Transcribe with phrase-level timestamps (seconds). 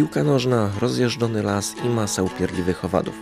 [0.00, 3.14] Piłka nożna, rozjeżdżony las i masa upierdliwych owadów.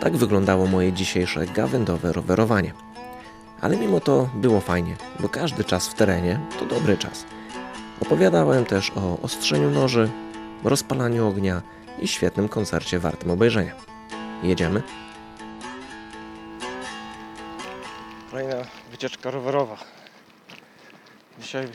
[0.00, 2.72] Tak wyglądało moje dzisiejsze gawędowe rowerowanie.
[3.60, 7.24] Ale mimo to było fajnie, bo każdy czas w terenie to dobry czas.
[8.00, 10.10] Opowiadałem też o ostrzeniu noży,
[10.64, 11.62] rozpalaniu ognia
[11.98, 13.74] i świetnym koncercie wartym obejrzenia.
[14.42, 14.82] Jedziemy?
[18.30, 18.56] Kolejna
[18.90, 19.76] wycieczka rowerowa.
[21.38, 21.68] Dzisiaj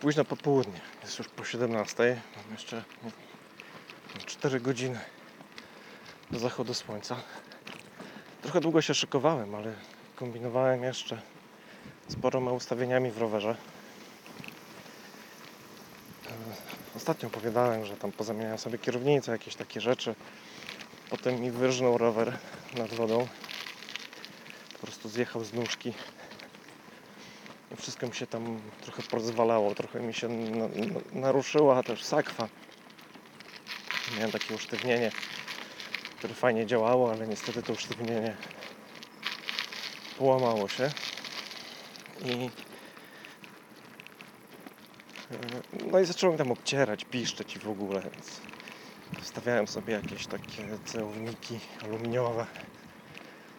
[0.00, 0.80] późno popołudnie.
[1.02, 2.20] Jest już po 17.
[2.36, 2.84] Mam jeszcze
[4.26, 5.00] 4 godziny
[6.30, 7.16] do zachodu słońca.
[8.42, 9.74] Trochę długo się szykowałem, ale
[10.16, 11.22] kombinowałem jeszcze
[12.08, 13.56] z paroma ustawieniami w rowerze.
[16.26, 16.32] E,
[16.96, 20.14] Ostatnio opowiadałem, że tam pozamieniałem sobie kierownicę, jakieś takie rzeczy.
[21.10, 22.38] Potem mi wyrżnął rower
[22.74, 23.28] nad wodą.
[24.72, 25.92] Po prostu zjechał z nóżki.
[27.72, 32.48] I wszystko mi się tam trochę pozwalało, trochę mi się na, na, naruszyła też sakwa.
[34.16, 35.10] Miałem takie usztywnienie,
[36.18, 38.36] które fajnie działało, ale niestety to usztywnienie
[40.18, 40.90] połamało się.
[42.24, 42.50] I
[45.30, 45.36] e,
[45.92, 48.40] no i zacząłem tam obcierać, piszczeć i w ogóle, więc
[49.22, 52.46] wstawiałem sobie jakieś takie celowniki aluminiowe,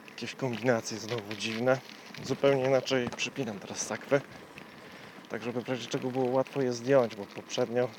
[0.09, 1.79] jakieś kombinacje znowu dziwne.
[2.25, 4.21] Zupełnie inaczej przypinam teraz sakwę,
[5.29, 7.89] tak żeby w razie czego było łatwo je zdjąć, bo poprzednio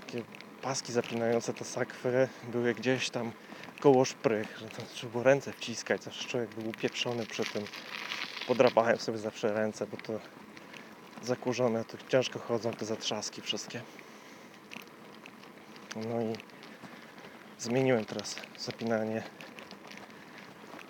[0.00, 0.22] takie
[0.64, 3.32] paski zapinające te sakwy były gdzieś tam
[3.80, 7.64] koło szprych, że tam trzeba było ręce wciskać, zawsze człowiek był upieprzony przy tym.
[8.46, 10.20] Podrapałem sobie zawsze ręce, bo to
[11.22, 13.80] zakurzone, to ciężko chodzą te zatrzaski wszystkie.
[15.96, 16.32] No i
[17.58, 19.22] zmieniłem teraz zapinanie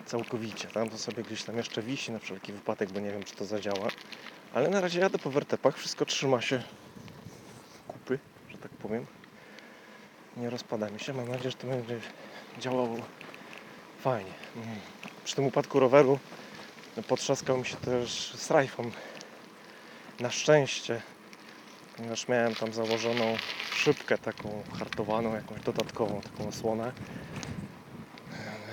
[0.05, 0.67] całkowicie.
[0.67, 3.45] Tam to sobie gdzieś tam jeszcze wisi na wszelki wypadek, bo nie wiem czy to
[3.45, 3.87] zadziała.
[4.53, 6.63] Ale na razie jadę po wertepach, wszystko trzyma się
[7.87, 8.19] kupy,
[8.49, 9.24] że tak powiem.
[10.37, 11.13] Nie rozpada mi się.
[11.13, 11.99] Mam nadzieję, że to będzie
[12.59, 12.97] działało
[13.99, 14.33] fajnie.
[14.55, 14.79] Mm.
[15.23, 16.19] Przy tym upadku roweru
[17.07, 18.91] potrzaskał mi się też strajfą.
[20.19, 21.01] Na szczęście,
[21.97, 23.37] ponieważ miałem tam założoną
[23.73, 26.91] szybkę taką hartowaną, jakąś dodatkową taką osłonę.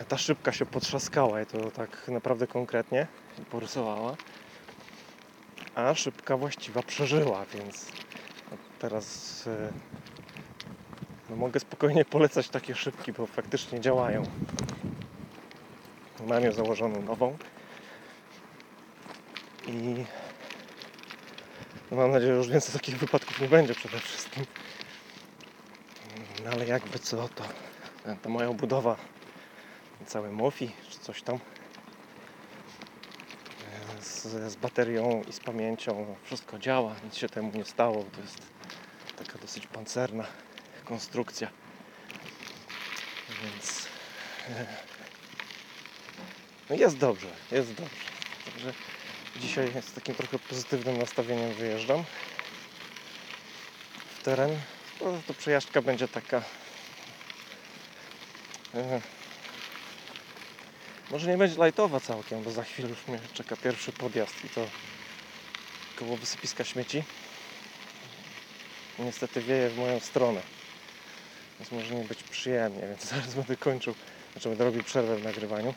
[0.08, 3.06] Ta szybka się potrzaskała i to tak naprawdę konkretnie
[3.50, 4.16] porysowała.
[5.74, 7.86] A szybka właściwa przeżyła, więc
[8.78, 9.72] teraz e,
[11.32, 14.22] no mogę spokojnie polecać takie szybki, bo faktycznie działają.
[16.26, 17.36] Mam ją założoną nową
[19.66, 20.04] i
[21.90, 24.44] no mam nadzieję, że już więcej takich wypadków nie będzie przede wszystkim.
[26.44, 27.44] No ale jakby co, to,
[28.22, 28.96] to moja budowa
[30.06, 31.38] całe MOFI czy coś tam
[34.00, 34.22] z,
[34.52, 38.38] z baterią i z pamięcią wszystko działa, nic się temu nie stało to jest
[39.16, 40.24] taka dosyć pancerna
[40.92, 41.48] konstrukcja.
[43.42, 43.86] Więc
[44.48, 44.66] e,
[46.70, 47.94] no jest dobrze, jest dobrze.
[48.44, 48.72] Także
[49.40, 52.04] dzisiaj z takim trochę pozytywnym nastawieniem wyjeżdżam
[54.20, 54.58] w teren.
[55.00, 56.42] No, to przejażdżka będzie taka
[58.74, 59.00] e,
[61.10, 64.66] może nie będzie lajtowa całkiem, bo za chwilę już mnie czeka pierwszy podjazd i to
[65.96, 67.04] koło wysypiska śmieci.
[68.98, 70.42] Niestety wieje w moją stronę,
[71.62, 73.94] więc może nie być przyjemnie, więc zaraz będę kończył,
[74.32, 75.74] znaczy będę robił przerwę w nagrywaniu.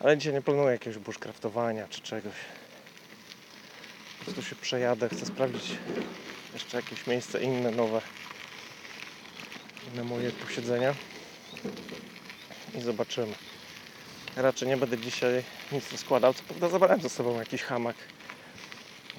[0.00, 2.34] Ale dzisiaj nie planuję jakiegoś bushcraftowania czy czegoś.
[4.18, 5.72] Po prostu się przejadę, chcę sprawdzić
[6.54, 8.00] jeszcze jakieś miejsce inne, nowe
[9.94, 10.94] na moje posiedzenia
[12.74, 13.34] i zobaczymy.
[14.36, 16.34] Raczej nie będę dzisiaj nic rozkładał.
[16.34, 17.96] Co prawda zabrałem ze sobą jakiś hamak,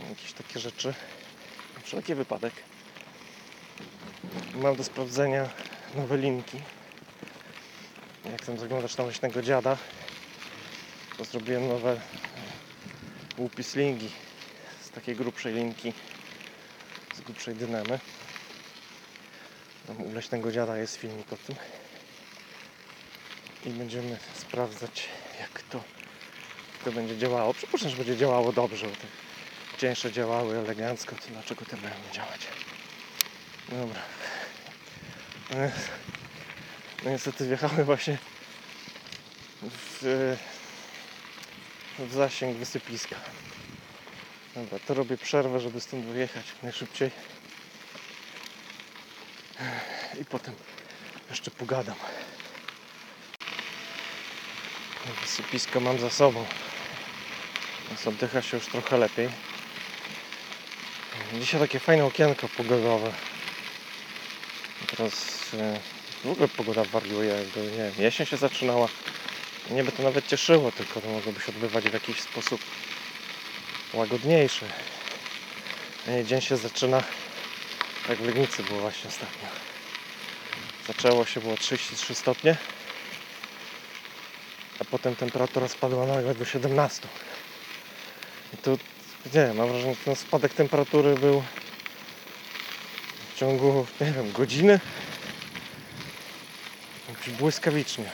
[0.09, 0.93] jakieś takie rzeczy.
[1.75, 2.53] Na wszelki wypadek.
[4.61, 5.49] Mam do sprawdzenia
[5.95, 6.57] nowe linki.
[8.31, 9.77] Jak tam zaglądasz leśnego dziada,
[11.17, 12.01] to zrobiłem nowe
[13.37, 14.09] łupy slingi
[14.81, 15.93] z takiej grubszej linki,
[17.15, 17.99] z grubszej dynamy.
[19.87, 21.55] Tam u leśnego dziada jest filmik o tym
[23.65, 25.83] i będziemy sprawdzać jak to,
[26.85, 27.53] to będzie działało.
[27.53, 29.07] Przypuszczam, że będzie działało dobrze, bo te
[29.77, 32.47] cieńsze działały elegancko, to dlaczego te mają działać?
[33.69, 34.01] Dobra.
[35.53, 35.71] E,
[37.03, 38.17] No niestety wjechały właśnie
[39.61, 40.37] w,
[41.99, 43.15] w zasięg wysypiska.
[44.55, 47.11] Dobra, to robię przerwę, żeby stąd wyjechać najszybciej.
[50.21, 50.55] I potem
[51.29, 51.95] jeszcze pogadam.
[55.21, 56.45] Wysypisko mam za sobą.
[57.87, 59.29] Więc oddycha się już trochę lepiej.
[61.33, 63.13] Dzisiaj takie fajne okienko pogodowe.
[64.87, 65.36] Teraz
[66.23, 68.87] w ogóle pogoda wariuje, jakby nie wiem, jesień się zaczynała.
[69.69, 72.61] Mnie by to nawet cieszyło, tylko to mogłoby się odbywać w jakiś sposób
[73.93, 74.65] łagodniejszy.
[76.07, 77.03] Nie, dzień się zaczyna,
[78.09, 79.47] jak w Legnicy było właśnie ostatnio.
[80.87, 82.55] Zaczęło się, było 33 stopnie,
[84.79, 87.07] a potem temperatura spadła nagle do 17.
[88.53, 88.79] I tu,
[89.33, 91.43] nie mam wrażenie, że ten spadek temperatury był
[93.33, 94.79] w ciągu, nie wiem, godziny.
[97.27, 98.11] Błyskawicznie.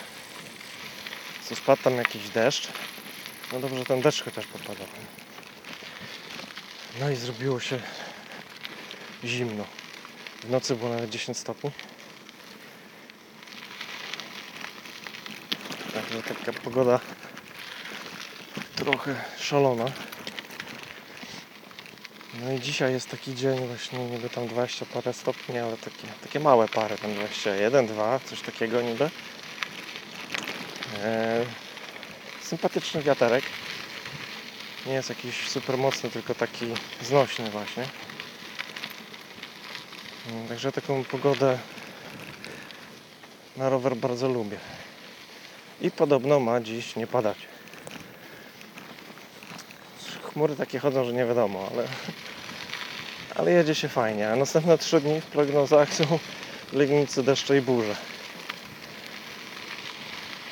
[1.50, 2.68] Co spadł tam jakiś deszcz.
[3.54, 4.88] No dobrze, ten deszcz chociaż popadał.
[7.00, 7.80] No i zrobiło się
[9.24, 9.66] zimno.
[10.44, 11.72] W nocy było nawet 10 stopni.
[15.94, 17.00] Także taka pogoda
[18.76, 19.86] trochę szalona.
[22.44, 26.40] No i dzisiaj jest taki dzień właśnie niby tam 20 parę stopni, ale takie, takie
[26.40, 29.04] małe pary, tam 21, 2, coś takiego niby.
[31.04, 31.46] Eee,
[32.42, 33.44] sympatyczny wiaterek.
[34.86, 36.66] Nie jest jakiś super mocny, tylko taki
[37.02, 37.86] znośny właśnie.
[40.32, 41.58] Mm, Także taką pogodę
[43.58, 44.58] na rower bardzo lubię.
[45.82, 47.38] I podobno ma dziś nie padać.
[50.24, 51.88] Chmury takie chodzą, że nie wiadomo, ale,
[53.36, 54.30] ale jedzie się fajnie.
[54.30, 56.20] A następne trzy dni w prognozach są
[56.74, 57.96] Legnicy deszcze i burze.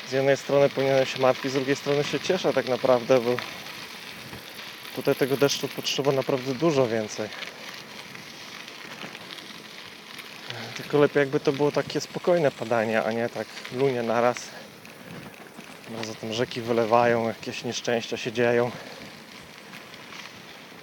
[0.09, 3.35] Z jednej strony powinienem się martwić, z drugiej strony się cieszę tak naprawdę, bo
[4.95, 7.29] tutaj tego deszczu potrzeba naprawdę dużo więcej.
[10.77, 14.37] Tylko lepiej jakby to było takie spokojne padanie, a nie tak lunie naraz.
[15.89, 18.71] No, zatem rzeki wylewają, jakieś nieszczęścia się dzieją.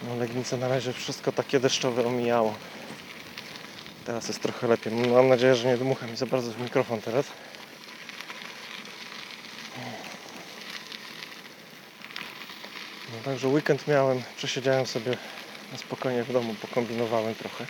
[0.08, 2.54] No Legnice na razie wszystko takie deszczowe omijało.
[4.04, 4.92] Teraz jest trochę lepiej.
[4.92, 7.26] Mam nadzieję, że nie dmucha mi za bardzo w mikrofon teraz.
[13.12, 15.16] No, także weekend miałem, przesiedziałem sobie
[15.72, 17.66] na spokojnie w domu, pokombinowałem trochę.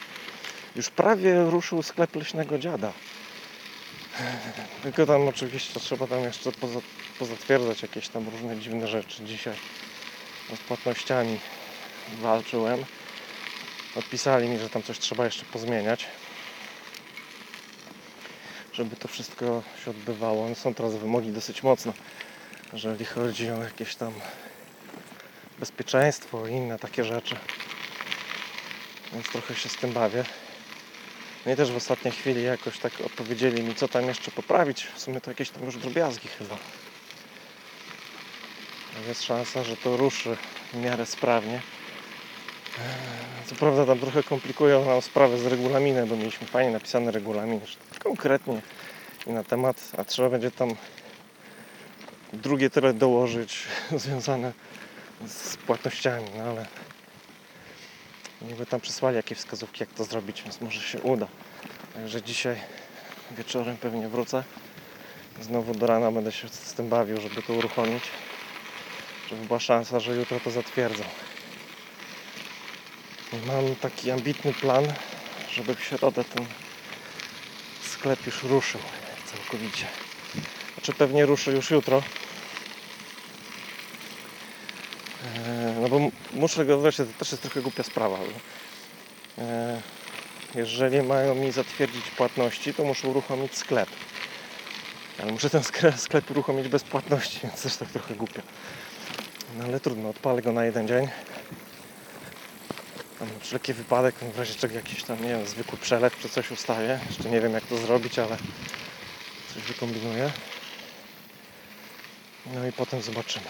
[0.77, 2.93] Już prawie ruszył sklep leśnego dziada.
[4.83, 6.81] Tylko tam oczywiście trzeba tam jeszcze poza,
[7.19, 9.25] pozatwierdzać jakieś tam różne dziwne rzeczy.
[9.25, 9.55] Dzisiaj
[10.57, 11.39] z płatnościami
[12.21, 12.85] walczyłem.
[13.97, 16.07] Odpisali mi, że tam coś trzeba jeszcze pozmieniać.
[18.73, 20.49] Żeby to wszystko się odbywało.
[20.49, 21.93] No są teraz wymogi dosyć mocno,
[22.73, 24.13] jeżeli chodzi o jakieś tam
[25.59, 27.37] bezpieczeństwo i inne takie rzeczy.
[29.13, 30.25] Więc trochę się z tym bawię.
[31.47, 34.85] No i też w ostatniej chwili jakoś tak odpowiedzieli mi, co tam jeszcze poprawić.
[34.85, 36.57] W sumie to jakieś tam już drobiazgi chyba.
[39.09, 40.37] Jest szansa, że to ruszy
[40.73, 41.63] w miarę sprawnie.
[43.47, 47.99] Co prawda tam trochę komplikują nam sprawę z regulaminem, bo mieliśmy fajnie napisany regulamin, że
[47.99, 48.61] konkretnie
[49.27, 50.75] i na temat, a trzeba będzie tam
[52.33, 53.63] drugie tyle dołożyć
[53.97, 54.53] związane
[55.27, 56.67] z płatnościami, no ale
[58.43, 61.27] niby tam przysłali jakieś wskazówki, jak to zrobić, więc może się uda.
[61.95, 62.57] Także dzisiaj
[63.31, 64.45] wieczorem pewnie wrócę.
[65.41, 68.03] Znowu do rana będę się z tym bawił, żeby to uruchomić.
[69.31, 71.05] Żeby była szansa, że jutro to zatwierdzą.
[73.33, 74.85] Mam taki ambitny plan,
[75.53, 76.47] żeby w środę ten
[77.83, 78.81] sklep już ruszył
[79.33, 79.87] całkowicie.
[80.75, 82.03] Znaczy pewnie ruszy już jutro.
[85.37, 86.01] Eee, No bo
[86.33, 88.19] muszę go wreszcie, to też jest trochę głupia sprawa.
[89.39, 89.45] eee,
[90.55, 93.89] Jeżeli mają mi zatwierdzić płatności, to muszę uruchomić sklep.
[95.23, 95.63] Ale muszę ten
[95.97, 98.43] sklep uruchomić bez płatności, więc też tak trochę głupio.
[99.59, 101.09] No ale trudno, odpalę go na jeden dzień.
[103.41, 107.01] Wszelki wypadek, w razie czego jakiś tam, nie wiem, zwykły przelew czy coś ustawię.
[107.07, 108.37] Jeszcze nie wiem jak to zrobić, ale
[109.55, 110.33] coś wykombinuję.
[112.47, 113.47] No i potem zobaczymy.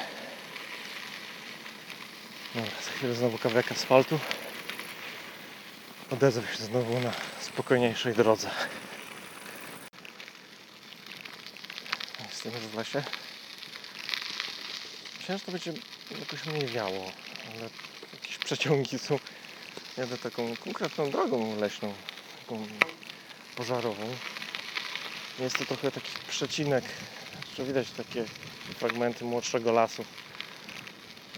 [2.55, 4.21] Dobra, za chwilę znowu kawałek asfaltu.
[6.11, 8.51] Odezwę się znowu na spokojniejszej drodze.
[12.31, 13.03] Jestem już w lesie.
[15.19, 15.73] Myślałem, że to będzie
[16.21, 17.13] jakoś mniej wiało,
[17.51, 17.71] ale
[18.13, 19.19] jakieś przeciągi są.
[19.99, 21.95] Jadę taką konkretną drogą leśną,
[22.41, 22.67] taką
[23.57, 24.09] pożarową.
[25.39, 26.85] Jest to trochę taki przecinek,
[27.57, 28.25] że widać takie
[28.79, 30.05] fragmenty młodszego lasu.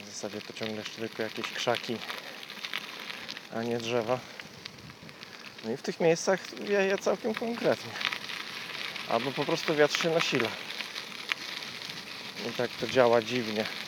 [0.03, 1.97] W zasadzie to ciągle jeszcze tylko jakieś krzaki,
[3.55, 4.19] a nie drzewa.
[5.65, 7.93] No i w tych miejscach wieje całkiem konkretnie.
[9.09, 10.49] Albo po prostu wiatr się nasila.
[12.49, 13.80] I tak to działa dziwnie.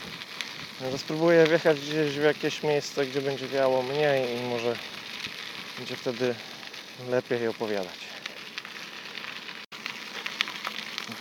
[0.83, 4.77] No to spróbuję wjechać gdzieś w jakieś miejsce, gdzie będzie wiało mniej i może
[5.79, 6.35] będzie wtedy
[7.11, 8.13] lepiej opowiadać.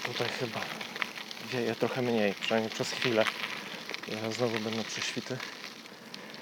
[0.04, 0.60] tutaj chyba
[1.54, 3.26] wieje trochę mniej, przynajmniej przez chwilę.
[4.12, 5.38] Zaraz znowu będą prześwity.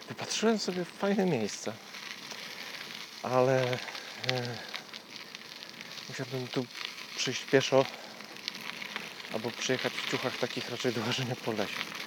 [0.07, 1.73] Wypatrzyłem sobie fajne miejsce,
[3.23, 3.77] ale e,
[6.09, 6.65] musiałbym tu
[7.15, 7.85] przyjść pieszo
[9.33, 11.98] albo przyjechać w ciuchach takich raczej do ważenia po lesie.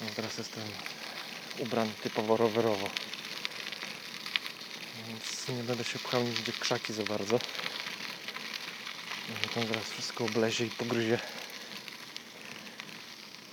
[0.00, 0.62] No, teraz jestem
[1.58, 2.88] ubrany typowo rowerowo.
[5.08, 7.38] Więc nie będę się pchał nigdzie krzaki za bardzo.
[9.28, 11.18] No, Tam zaraz wszystko oblezie i pogryzie.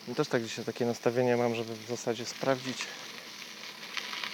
[0.08, 2.78] I też tak dzisiaj takie nastawienie mam, żeby w zasadzie sprawdzić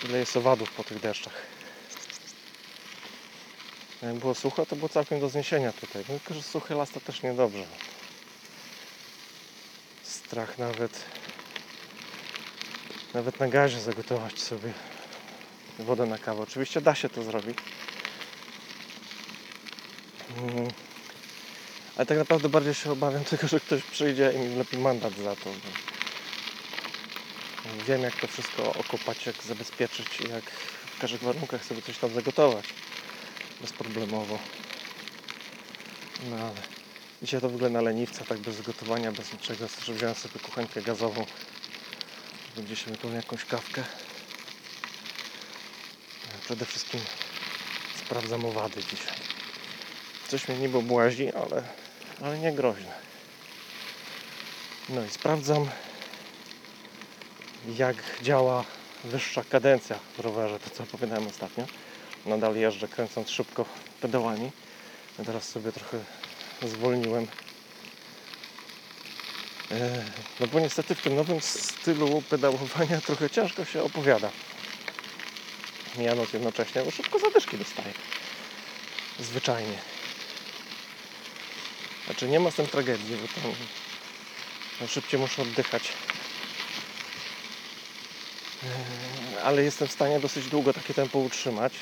[0.04, 1.34] ile jest owadów po tych deszczach.
[4.02, 6.06] Jak było sucho, to było całkiem do zniesienia tutaj.
[6.10, 7.66] No, Tylko, że suchy las to też niedobrze.
[10.04, 11.06] Strach nawet
[13.14, 14.74] nawet na gazie zagotować sobie
[15.80, 16.42] wodę na kawę.
[16.42, 17.58] Oczywiście da się to zrobić.
[20.38, 20.68] Mm.
[21.96, 25.36] Ale tak naprawdę bardziej się obawiam tego, że ktoś przyjdzie i mi wlepi mandat za
[25.36, 25.50] to.
[27.88, 30.44] Wiem jak to wszystko okopać, jak zabezpieczyć i jak
[30.98, 32.66] w każdych warunkach sobie coś tam zagotować.
[33.62, 34.40] Bezproblemowo.
[36.30, 36.62] No ale
[37.22, 39.68] dzisiaj to w ogóle na leniwca, tak bez gotowania, bez niczego.
[39.86, 41.26] Że wziąłem sobie kuchenkę gazową.
[42.56, 43.84] Będzie się tą jakąś kawkę.
[46.44, 47.02] Przede wszystkim
[48.06, 49.18] sprawdzam owady dzisiaj.
[50.28, 51.64] Coś mnie niby obłazi, ale,
[52.22, 52.94] ale nie groźne.
[54.90, 55.70] No i sprawdzam
[57.68, 58.66] jak działa
[59.04, 61.66] wyższa kadencja w rowerze, to co opowiadałem ostatnio.
[62.26, 63.66] Nadal jeżdżę kręcąc szybko
[64.02, 64.52] pedałami.
[65.26, 66.00] Teraz sobie trochę
[66.62, 67.28] zwolniłem.
[69.74, 70.04] E,
[70.40, 74.30] No bo niestety w tym nowym stylu pedałowania trochę ciężko się opowiada.
[75.98, 77.94] Mijając jednocześnie, bo szybko zadyszki dostaję.
[79.20, 79.78] Zwyczajnie.
[82.06, 83.52] Znaczy nie ma z tym tragedii, bo tam
[84.82, 85.84] no, szybciej muszę oddychać.
[88.64, 91.74] E, Ale jestem w stanie dosyć długo takie tempo utrzymać.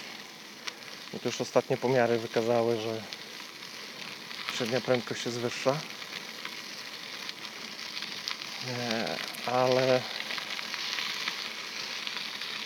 [1.14, 3.02] I to już ostatnie pomiary wykazały, że
[4.58, 5.80] średnia prędkość jest wyższa.
[9.46, 10.02] Ale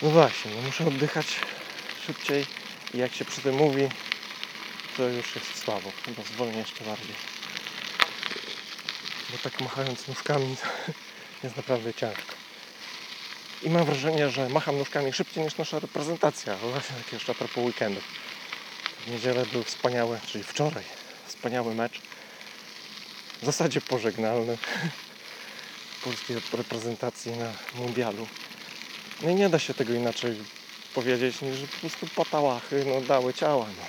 [0.02, 1.26] no właśnie, no muszę oddychać
[2.06, 2.46] szybciej
[2.94, 3.88] i jak się przy tym mówi,
[4.96, 5.92] to już jest słabo.
[6.04, 7.14] Chyba zwolnię jeszcze bardziej.
[9.30, 10.56] Bo tak machając nóżkami
[11.44, 12.36] jest naprawdę ciężko.
[13.62, 16.56] I mam wrażenie, że macham nóżkami szybciej niż nasza reprezentacja.
[16.56, 18.00] Właśnie tak jeszcze a propos weekendu.
[19.06, 20.84] W niedzielę był wspaniały, czyli wczoraj,
[21.26, 22.00] wspaniały mecz.
[23.42, 24.58] W zasadzie pożegnalny
[26.06, 28.26] polskiej reprezentacji na mundialu.
[29.22, 30.36] No i nie da się tego inaczej
[30.94, 33.66] powiedzieć, niż że po prostu patałachy no, dały ciała.
[33.76, 33.84] No.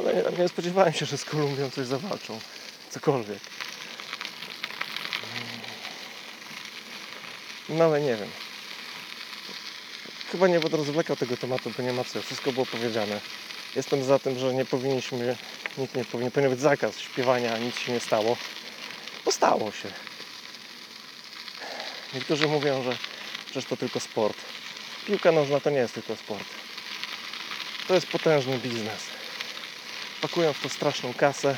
[0.00, 2.40] Ale nie, spodziewałem się, że z Kolumbią coś zawalczą.
[2.90, 3.38] Cokolwiek.
[7.68, 8.28] No ale nie wiem.
[10.32, 12.22] Chyba nie będę rozwlekał tego tematu, bo nie ma co.
[12.22, 13.20] Wszystko było powiedziane.
[13.76, 15.36] Jestem za tym, że nie powinniśmy,
[15.78, 18.36] nikt nie powinien, powinien być zakaz śpiewania, nic się nie stało.
[19.24, 20.11] Bo stało się.
[22.14, 22.96] Niektórzy mówią, że
[23.44, 24.36] przecież to tylko sport.
[25.06, 26.44] Piłka nożna to nie jest tylko sport.
[27.88, 29.02] To jest potężny biznes.
[30.20, 31.56] Pakują w to straszną kasę.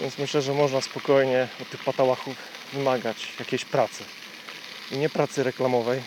[0.00, 2.36] Więc myślę, że można spokojnie od tych patałachów
[2.72, 4.04] wymagać jakiejś pracy.
[4.90, 6.02] I nie pracy reklamowej.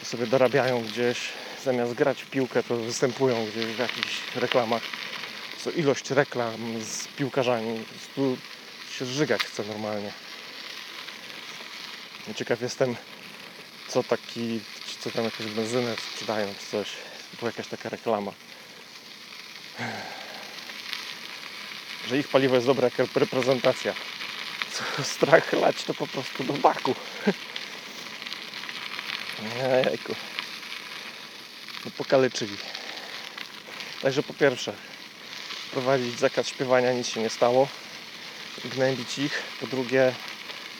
[0.00, 1.18] To sobie dorabiają gdzieś,
[1.64, 4.82] zamiast grać w piłkę, to występują gdzieś w jakichś reklamach.
[5.64, 7.78] Co ilość reklam z piłkarzami.
[7.78, 8.36] Po prostu
[8.98, 10.27] się żygać chce normalnie.
[12.34, 12.96] Ciekaw jestem,
[13.88, 14.60] co taki,
[15.00, 16.88] co tam jakąś benzynę sprzedają, czy coś.
[17.38, 18.32] Była jakaś taka reklama.
[22.08, 23.94] Że ich paliwo jest dobre jak reprezentacja.
[24.96, 26.94] Co strach lać to po prostu do baku.
[29.84, 30.14] Jejku.
[31.84, 32.56] No pokaleczyli.
[34.02, 34.72] Także po pierwsze,
[35.68, 37.68] wprowadzić zakaz śpiewania, nic się nie stało.
[38.64, 39.42] Gnębić ich.
[39.60, 40.14] Po drugie,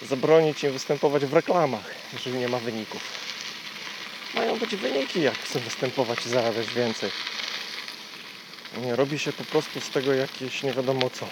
[0.02, 3.02] zabronić im występować w reklamach, jeżeli nie ma wyników.
[4.34, 7.10] Mają być wyniki, jak chcą występować i zarabiać więcej.
[8.76, 11.26] Nie robi się po prostu z tego jakieś nie wiadomo co.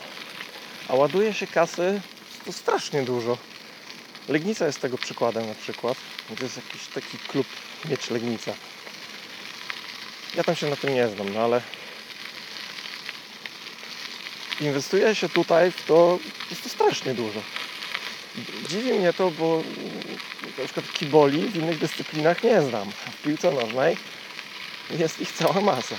[0.89, 2.01] A ładuje się kasy
[2.45, 3.39] to strasznie dużo.
[4.29, 5.99] Legnica jest tego przykładem na przykład.
[6.39, 7.47] To jest jakiś taki klub
[7.85, 8.53] Mieć Legnica.
[10.35, 11.63] Ja tam się na tym nie znam, no ale
[14.61, 16.19] inwestuje się tutaj w to,
[16.51, 17.41] jest to strasznie dużo.
[18.69, 19.63] Dziwi mnie to, bo
[20.59, 22.91] na przykład kiboli w innych dyscyplinach nie znam.
[22.91, 23.97] W piłce nożnej
[24.91, 25.95] jest ich cała masa.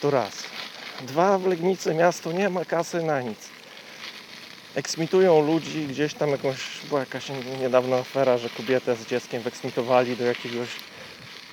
[0.00, 0.42] To raz.
[1.00, 3.38] Dwa w Legnicy miasto nie ma kasy na nic.
[4.74, 6.56] Eksmitują ludzi, gdzieś tam jakąś,
[6.88, 7.24] była jakaś
[7.60, 10.68] niedawna afera, że kobietę z dzieckiem wyeksmitowali do jakiegoś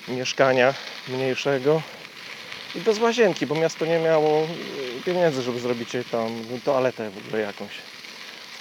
[0.08, 0.74] mieszkania
[1.08, 1.82] mniejszego
[2.76, 4.48] i bez łazienki, bo miasto nie miało
[5.06, 6.30] pieniędzy, żeby zrobić jej tam
[6.66, 7.72] toaletę w ogóle jakąś.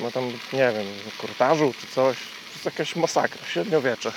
[0.00, 0.86] Ma tam, nie wiem,
[1.18, 2.16] korytarzu czy coś.
[2.16, 4.12] To jest jakaś masakra, średniowiecze.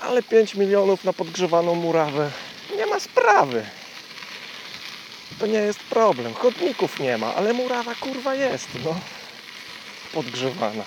[0.00, 2.30] Ale 5 milionów na podgrzewaną murawę
[2.76, 3.66] nie ma sprawy.
[5.38, 6.34] To nie jest problem.
[6.34, 9.00] Chodników nie ma, ale murawa kurwa jest, no.
[10.12, 10.84] Podgrzewana.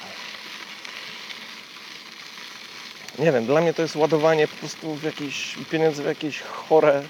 [3.20, 7.04] Nie wiem, dla mnie to jest ładowanie po prostu w jakieś pieniędzy w jakieś chore,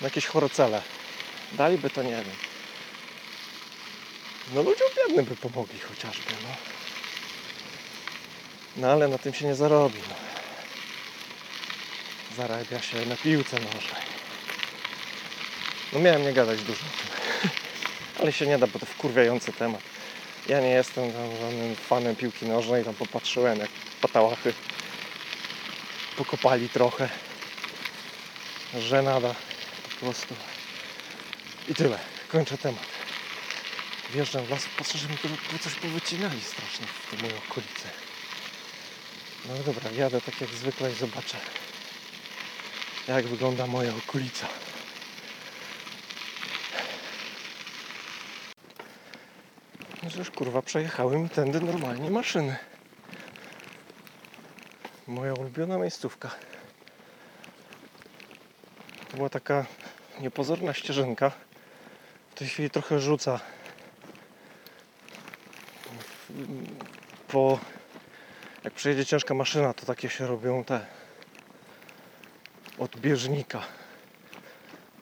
[0.00, 0.82] na jakieś chore cele.
[1.52, 2.51] Daliby to, nie wiem.
[4.50, 6.54] No ludziom biednym by pomogli chociażby, no.
[8.76, 10.14] No ale na tym się nie zarobi, no.
[12.36, 14.02] Zarabia się na piłce nożnej.
[15.92, 17.50] No miałem nie gadać dużo o tym.
[18.20, 19.80] Ale się nie da, bo to wkurwiający temat.
[20.48, 23.70] Ja nie jestem tam żadnym fanem piłki nożnej, tam popatrzyłem jak
[24.00, 24.54] patałachy
[26.16, 27.08] pokopali trochę.
[28.78, 29.34] Żenada
[29.82, 30.34] po prostu.
[31.68, 31.98] I tyle.
[32.28, 32.91] Kończę temat.
[34.12, 35.28] Wjeżdżam w las, patrzę, że mi tu,
[35.60, 37.88] coś powycinali strasznie w tej mojej okolicy.
[39.48, 41.38] No dobra, jadę tak jak zwykle i zobaczę
[43.08, 44.46] jak wygląda moja okolica.
[50.02, 52.56] No kurwa przejechały mi tędy normalnie maszyny.
[55.06, 56.30] Moja ulubiona miejscówka.
[59.10, 59.66] To była taka
[60.20, 61.32] niepozorna ścieżynka.
[62.30, 63.40] W tej chwili trochę rzuca.
[67.28, 67.58] Po
[68.64, 70.86] jak przyjedzie ciężka maszyna, to takie się robią te
[72.78, 73.62] od bieżnika.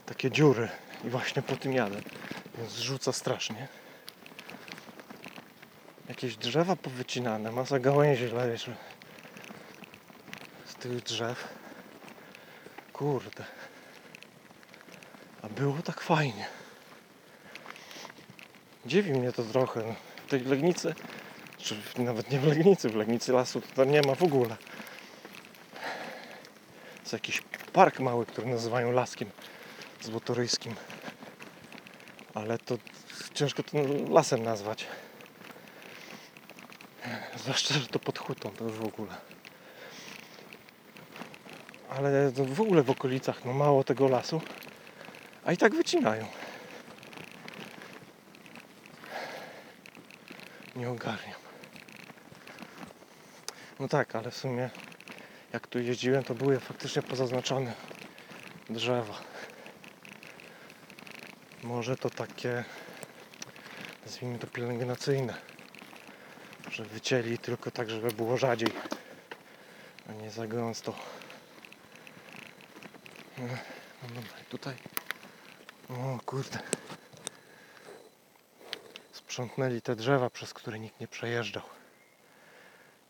[0.06, 0.68] Takie dziury.
[1.04, 2.00] I właśnie po tym jadę.
[2.58, 3.68] Więc rzuca strasznie.
[6.08, 8.74] Jakieś drzewa powycinane, masa gałęzi leży
[10.64, 11.48] z tych drzew.
[12.92, 13.44] Kurde.
[15.42, 16.46] A było tak fajnie.
[18.86, 19.94] Dziwi mnie to trochę.
[20.26, 20.94] W tej Legnicy,
[21.62, 24.56] czy nawet nie w Legnicy, w Legnicy lasu to nie ma w ogóle.
[27.00, 27.42] Jest jakiś
[27.72, 29.30] park mały, który nazywają Laskiem
[30.00, 30.74] Złotoryskim.
[32.34, 32.78] Ale to
[33.34, 34.86] ciężko to lasem nazwać.
[37.36, 38.18] Zwłaszcza, że to pod
[38.58, 39.14] to już w ogóle.
[41.88, 44.40] Ale w ogóle w okolicach no mało tego lasu,
[45.44, 46.26] a i tak wycinają.
[50.76, 51.39] Nie ogarniam.
[53.80, 54.70] No tak, ale w sumie
[55.52, 57.74] jak tu jeździłem, to były faktycznie pozaznaczone
[58.70, 59.14] drzewa.
[61.62, 62.64] Może to takie,
[64.06, 65.34] nazwijmy to pielęgnacyjne,
[66.70, 68.68] że wycięli tylko tak, żeby było rzadziej,
[70.08, 70.94] a nie za gęsto.
[73.38, 73.44] No
[74.02, 74.74] no dobra, tutaj,
[75.88, 76.58] o kurde,
[79.12, 81.79] sprzątnęli te drzewa, przez które nikt nie przejeżdżał.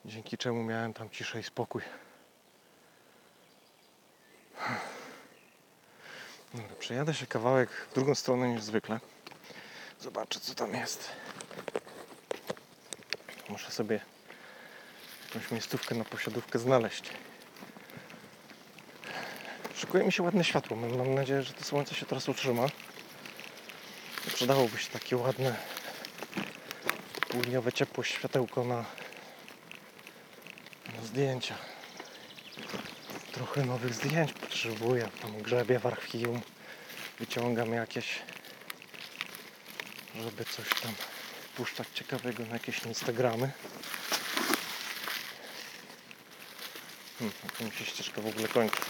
[0.04, 1.82] Dzięki czemu miałem tam ciszę i spokój.
[6.54, 9.00] Dobra, przejadę się kawałek w drugą stronę niż zwykle.
[10.00, 11.10] Zobaczę co tam jest.
[13.48, 14.00] Muszę sobie
[15.28, 17.10] jakąś miejscówkę na posiadówkę znaleźć.
[19.74, 20.76] Szykuje mi się ładne światło.
[20.76, 22.66] Mam nadzieję, że to słońce się teraz utrzyma.
[24.34, 25.56] Przydałoby się takie ładne
[27.28, 28.84] południowe ciepłe światełko na
[31.04, 31.54] zdjęcia.
[33.32, 35.08] Trochę nowych zdjęć potrzebuję.
[35.22, 36.40] Tam grzebię w archiwum,
[37.18, 38.18] wyciągam jakieś,
[40.22, 40.94] żeby coś tam
[41.56, 43.50] puszczać ciekawego na jakieś Instagramy.
[47.18, 48.80] Hmm, a tu mi się ścieżka w ogóle kończy.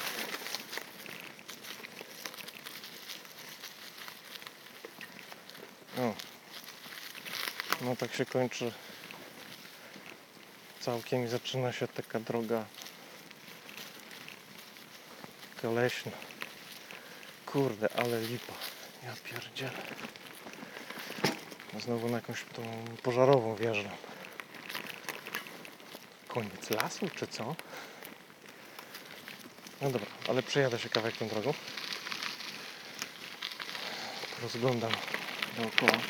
[5.98, 6.14] O.
[7.80, 8.72] No tak się kończy
[10.80, 12.64] całkiem zaczyna się taka droga
[15.60, 16.12] taka leśna.
[17.46, 18.52] Kurde, ale lipa.
[19.04, 19.82] Ja pierdzielę.
[21.78, 23.96] Znowu na jakąś tą pożarową wjeżdżam.
[26.28, 27.54] Koniec lasu, czy co?
[29.80, 31.54] No dobra, ale przejadę się kawałek tą drogą.
[34.42, 34.92] Rozglądam
[35.56, 36.02] dookoła.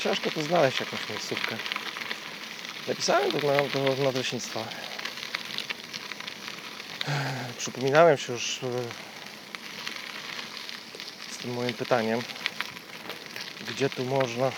[0.00, 1.56] Ciężko tu znaleźć jakąś miejscówkę.
[2.88, 4.64] Napisałem do, na, do nadleśnictwa.
[7.58, 8.66] Przypominałem się już e,
[11.30, 12.22] z tym moim pytaniem,
[13.68, 14.52] gdzie tu można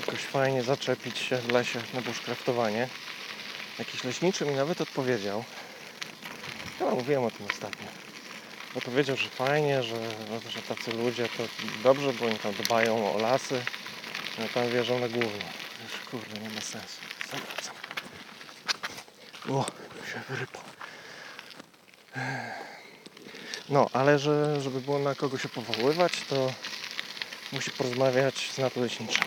[0.00, 2.88] jakoś fajnie zaczepić się w lesie na bushcraftowanie.
[3.78, 5.44] Jakiś leśniczy mi nawet odpowiedział.
[6.78, 7.86] Chyba mówiłem o tym ostatnio.
[8.74, 9.96] Bo powiedział, że fajnie, że,
[10.30, 11.42] no, że tacy ludzie to
[11.82, 13.62] dobrze, bo oni tam dbają o lasy,
[14.38, 15.44] no tam wierzą na główną.
[15.84, 17.00] Już kurde, nie ma sensu.
[17.30, 17.74] Zawracam.
[19.48, 19.66] O,
[20.12, 20.62] się wyrypał.
[23.68, 26.52] No, ale że, żeby było na kogo się powoływać, to
[27.52, 29.24] musi porozmawiać z nadleśniczym.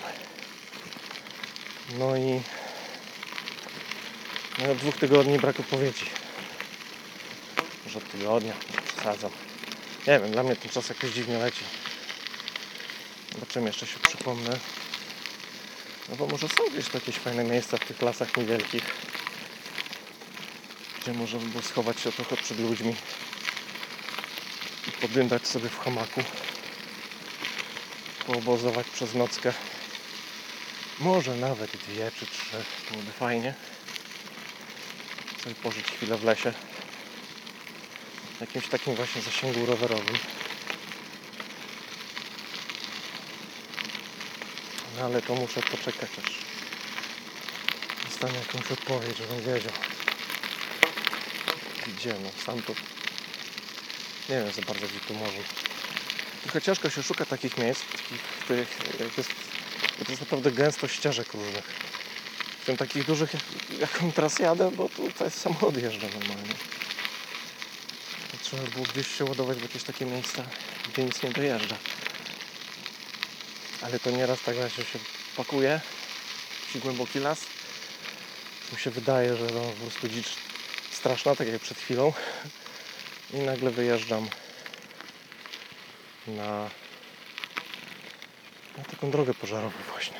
[2.00, 2.42] No i
[4.60, 6.06] no, od dwóch tygodni brak odpowiedzi.
[7.86, 8.54] Może od tygodnia,
[8.96, 9.32] przesadzam.
[10.08, 11.64] Nie wiem, dla mnie ten czas jakoś dziwnie leci.
[13.34, 14.60] Zobaczymy, jeszcze się przypomnę.
[16.10, 18.84] No bo może są gdzieś jakieś fajne miejsca w tych lasach niewielkich,
[21.02, 22.96] gdzie można by było schować się trochę przed ludźmi
[24.88, 26.24] i podyndać sobie w hamaku,
[28.28, 29.54] poobozować przez nockę.
[31.00, 33.54] Może nawet dwie czy trzy, byłoby fajnie.
[35.44, 36.54] Sobie pożyć chwilę w lesie.
[38.38, 40.18] W jakimś takim właśnie zasięgu rowerowym.
[44.98, 46.32] No ale to muszę poczekać aż
[48.06, 49.74] dostanę jakąś odpowiedź, żebym wiedział
[51.98, 52.74] gdzie, no sam to
[54.30, 55.38] nie wiem za bardzo gdzie tu może.
[56.44, 58.78] Trochę ciężko się szuka takich miejsc, w których
[59.18, 59.30] jest,
[60.06, 61.66] to jest naprawdę gęsto ścieżek różnych.
[62.62, 66.54] W tym takich dużych, jak- jaką teraz jadę, bo tutaj samochód jeżdża normalnie.
[68.44, 70.44] Trzeba było gdzieś się ładować w jakieś takie miejsca,
[70.94, 71.76] gdzie nic nie dojeżdża.
[73.82, 75.00] Ale to nieraz tak właśnie się
[75.38, 75.82] pakuje
[76.74, 77.42] w głęboki las.
[78.74, 80.36] Mi się wydaje, że no, po prostu dzicz
[80.92, 82.14] straszna, tak jak przed chwilą.
[83.34, 84.30] I nagle wyjeżdżam
[86.28, 86.70] na,
[88.78, 90.18] na taką drogę pożarową właśnie.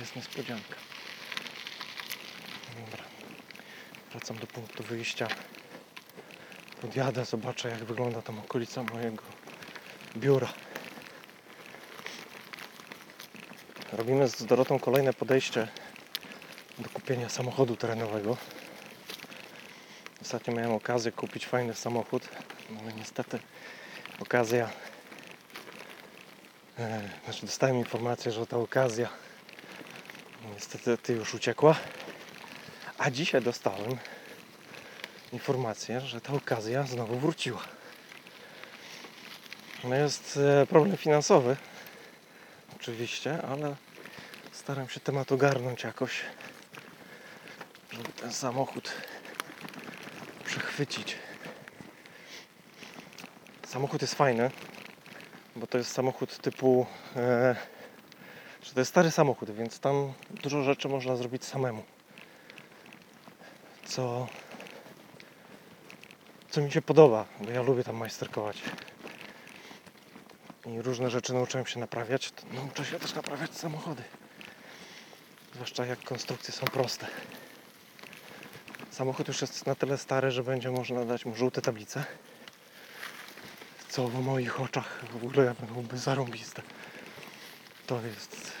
[0.00, 0.74] Jest niespodzianka.
[2.84, 3.04] Dobra.
[4.10, 5.28] Wracam do punktu wyjścia.
[6.80, 9.22] Podjadę, zobaczę jak wygląda tam okolica mojego
[10.16, 10.52] biura.
[13.92, 15.68] Robimy z Dorotą kolejne podejście
[16.78, 18.36] do kupienia samochodu terenowego.
[20.22, 22.28] Ostatnio miałem okazję kupić fajny samochód,
[22.70, 23.38] no ale niestety
[24.20, 24.70] okazja.
[26.78, 29.08] E, znaczy dostałem informację, że ta okazja
[30.54, 31.74] niestety ty już uciekła.
[32.98, 33.96] A dzisiaj dostałem
[35.32, 37.62] informację, że ta okazja znowu wróciła.
[39.84, 41.56] No jest e, problem finansowy,
[42.88, 43.76] oczywiście, ale
[44.52, 46.22] staram się temat ogarnąć jakoś,
[47.92, 48.92] żeby ten samochód
[50.44, 51.16] przechwycić.
[53.66, 54.50] Samochód jest fajny,
[55.56, 57.56] bo to jest samochód typu, e,
[58.62, 61.82] że to jest stary samochód, więc tam dużo rzeczy można zrobić samemu.
[63.84, 64.26] Co,
[66.50, 68.62] co mi się podoba, bo ja lubię tam majsterkować.
[70.74, 74.02] I różne rzeczy nauczyłem się naprawiać, to nauczę się też naprawiać samochody.
[75.54, 77.06] Zwłaszcza jak konstrukcje są proste.
[78.90, 82.04] Samochód już jest na tyle stary, że będzie można dać mu żółte tablice.
[83.88, 86.62] Co w moich oczach w ogóle byłoby zarąbiste.
[87.86, 88.52] To jest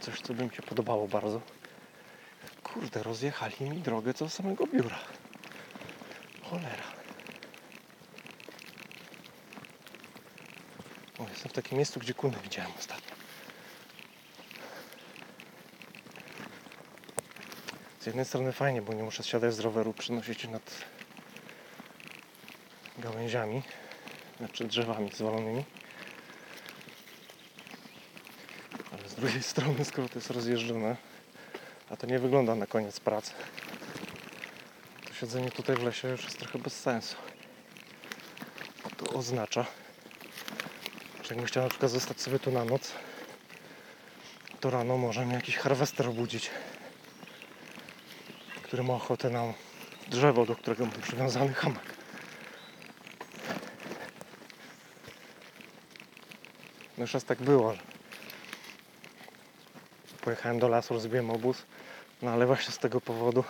[0.00, 1.40] coś, co by mi się podobało bardzo.
[2.62, 4.98] Kurde, rozjechali mi drogę co samego biura.
[6.42, 6.95] Cholera.
[11.36, 13.16] Jestem w takim miejscu, gdzie kunę widziałem ostatnio.
[18.00, 20.84] Z jednej strony fajnie, bo nie muszę siadać z roweru, przynosić nad
[22.98, 23.62] gałęziami,
[24.38, 25.64] znaczy drzewami zwalonymi.
[28.92, 30.96] Ale z drugiej strony, skoro to jest rozjeżdżone,
[31.90, 33.32] a to nie wygląda na koniec pracy,
[35.08, 37.16] to siedzenie tutaj w lesie już jest trochę bez sensu.
[38.96, 39.66] To oznacza,
[41.26, 42.92] że jakbym chciał na przykład zostać sobie tu na noc,
[44.60, 46.50] to rano może mnie jakiś harwester obudzić
[48.66, 49.52] który ma ochotę na
[50.08, 51.84] drzewo, do którego mam przywiązany hamak.
[56.98, 57.80] No już raz tak było, że
[60.20, 61.62] pojechałem do lasu, rozbiłem obóz,
[62.22, 63.44] no ale właśnie z tego powodu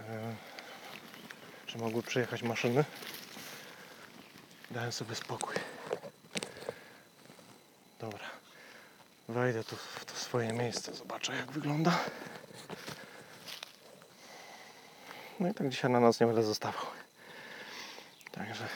[0.00, 0.34] e,
[1.66, 2.84] że mogły przyjechać maszyny
[4.76, 5.54] dałem sobie spokój.
[8.00, 8.24] Dobra,
[9.28, 10.94] wejdę tu w to swoje miejsce.
[10.94, 11.98] Zobaczę jak wygląda.
[15.40, 16.86] No i tak dzisiaj na noc nie będę zostawał.
[18.32, 18.68] Także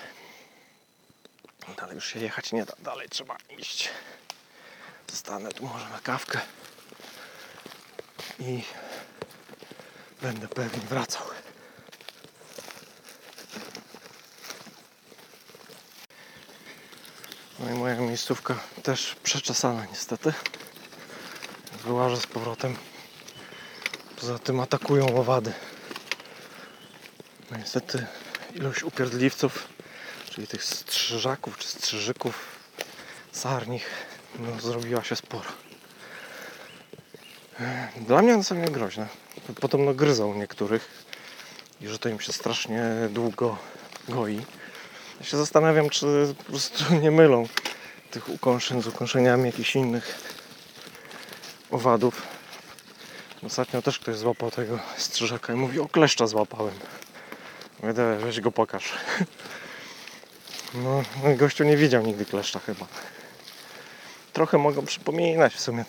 [1.76, 2.72] dalej już się jechać nie da.
[2.78, 3.90] Dalej trzeba iść.
[5.10, 6.40] Zostanę tu może na kawkę
[8.38, 8.64] i
[10.22, 11.29] będę pewnie wracał.
[17.60, 20.32] No i moja miejscówka też przeczesana niestety.
[21.84, 22.76] Wyłażę z powrotem.
[24.20, 25.52] Poza tym atakują owady.
[27.50, 28.06] No niestety
[28.54, 29.68] ilość upierdliwców,
[30.30, 32.46] czyli tych strzyżaków czy strzyżyków,
[33.32, 33.90] sarnich,
[34.38, 35.50] no, zrobiła się sporo.
[37.96, 39.08] Dla mnie one są niegroźne.
[39.60, 41.04] Podobno gryzą niektórych
[41.80, 43.58] i że to im się strasznie długo
[44.08, 44.46] goi.
[45.20, 47.48] Ja się zastanawiam, czy po prostu nie mylą
[48.10, 50.18] tych ukąszeń z ukąszeniami jakichś innych
[51.70, 52.22] owadów.
[53.46, 56.74] Ostatnio też ktoś złapał tego strzyżaka i mówi, o kleszcza złapałem.
[57.80, 58.92] Mówię, "Dawaj, weź go pokaż.
[60.74, 61.02] No,
[61.36, 62.86] gościu nie widział nigdy kleszcza chyba.
[64.32, 65.84] Trochę mogą przypominać w sumie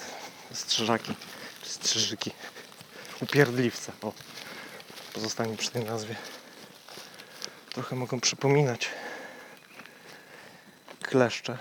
[0.50, 1.16] te strzyżaki,
[1.64, 2.32] czy strzyżyki.
[3.22, 4.14] Upierdliwce, o.
[5.14, 6.16] Pozostanie przy tej nazwie.
[7.74, 8.90] Trochę mogą przypominać
[11.12, 11.58] kleszcze.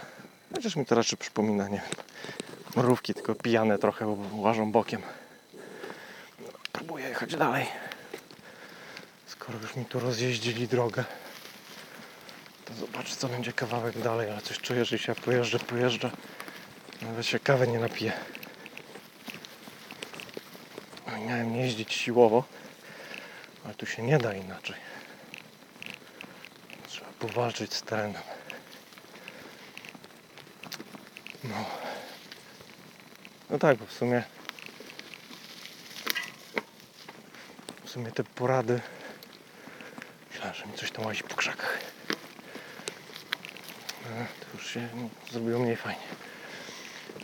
[0.54, 2.04] Chociaż mi to raczej przypomina, nie wiem,
[2.76, 5.02] mrówki, tylko pijane trochę łażą bokiem.
[6.72, 7.66] Próbuję jechać dalej.
[9.26, 11.04] Skoro już mi tu rozjeździli drogę,
[12.64, 16.10] to zobaczę co będzie kawałek dalej, ale coś czuję, że się pojeżdżę, pojeżdżę.
[17.02, 18.12] Nawet się kawę nie napiję.
[21.06, 22.44] No Miałem nie jeździć siłowo,
[23.64, 24.76] ale tu się nie da inaczej.
[26.88, 28.22] Trzeba powalczyć z terenem.
[31.44, 31.64] No.
[33.50, 34.22] No tak, bo w sumie
[37.84, 38.80] w sumie te porady
[40.30, 41.78] myślałem, że mi coś tam łazi po krzakach.
[44.04, 44.88] No, to już się
[45.32, 46.02] zrobiło mniej fajnie.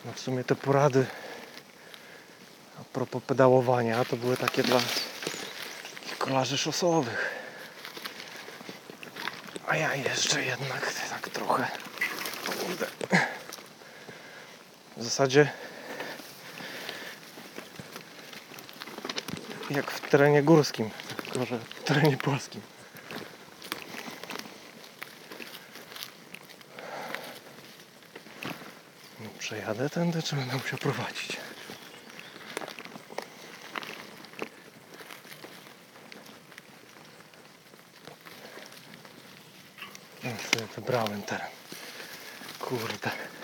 [0.05, 1.07] No w sumie te porady
[2.81, 4.81] a propos pedałowania to były takie dla
[6.19, 7.31] kolarzy szosowych.
[9.69, 11.69] A ja jeszcze jednak tak trochę.
[14.97, 15.53] W zasadzie
[19.71, 20.91] jak w terenie górskim,
[21.25, 22.61] tylko że w terenie polskim.
[29.21, 31.37] No, Przejadę tędy, czy będę musiał prowadzić?
[40.25, 41.49] No, sobie wybrałem teren.
[42.59, 43.36] Kurde.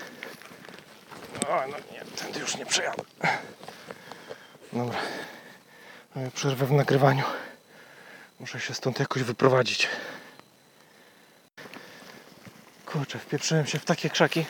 [1.53, 3.03] O, no nie, tędy już nie przejadę.
[4.73, 4.99] Dobra.
[6.15, 7.25] Mamy przerwę w nagrywaniu.
[8.41, 9.89] Muszę się stąd jakoś wyprowadzić.
[12.87, 14.47] Kurczę, wpieprzyłem się w takie krzaki.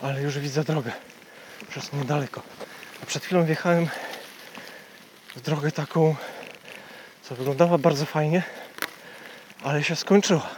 [0.00, 0.92] Ale już widzę drogę.
[1.68, 2.42] Przez niedaleko.
[3.02, 3.88] A przed chwilą wjechałem
[5.36, 6.16] w drogę taką,
[7.22, 8.42] co wyglądała bardzo fajnie,
[9.62, 10.57] ale się skończyła.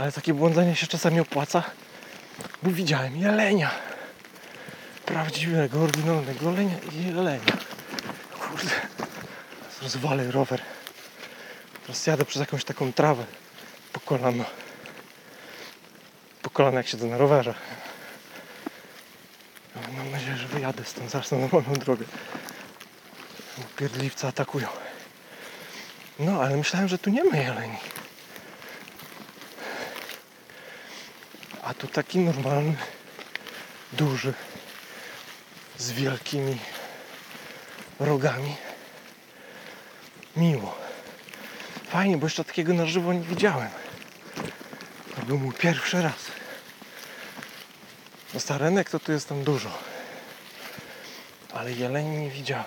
[0.00, 1.62] Ale takie błądzenie się czasami opłaca,
[2.62, 3.70] bo widziałem jelenia.
[5.06, 7.52] Prawdziwego, oryginalnego jelenia i jelenia.
[8.40, 8.74] Kurde,
[9.82, 10.62] rozwalę rower.
[11.82, 13.24] Teraz jadę przez jakąś taką trawę
[13.92, 14.44] po kolano.
[16.42, 17.54] Po kolano jak siedzę na rowerze.
[19.96, 22.04] Mam nadzieję, że wyjadę stąd zaraz na normalną drogę.
[23.58, 24.68] Bo Pierdliwce atakują.
[26.18, 27.76] No, ale myślałem, że tu nie ma jeleni.
[31.70, 32.76] A tu taki normalny,
[33.92, 34.34] duży,
[35.78, 36.58] z wielkimi
[38.00, 38.56] rogami.
[40.36, 40.78] Miło.
[41.88, 43.68] Fajnie, bo jeszcze takiego na żywo nie widziałem.
[45.16, 46.14] To był mój pierwszy raz.
[48.34, 49.78] No starenek to tu jest tam dużo.
[51.54, 52.64] Ale jeleni nie widziałem.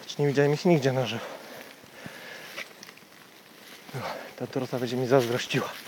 [0.00, 1.26] Znaczy nie widziałem ich nigdzie na żywo.
[3.94, 4.00] No,
[4.36, 5.85] ta Dorota będzie mi zazdrościła.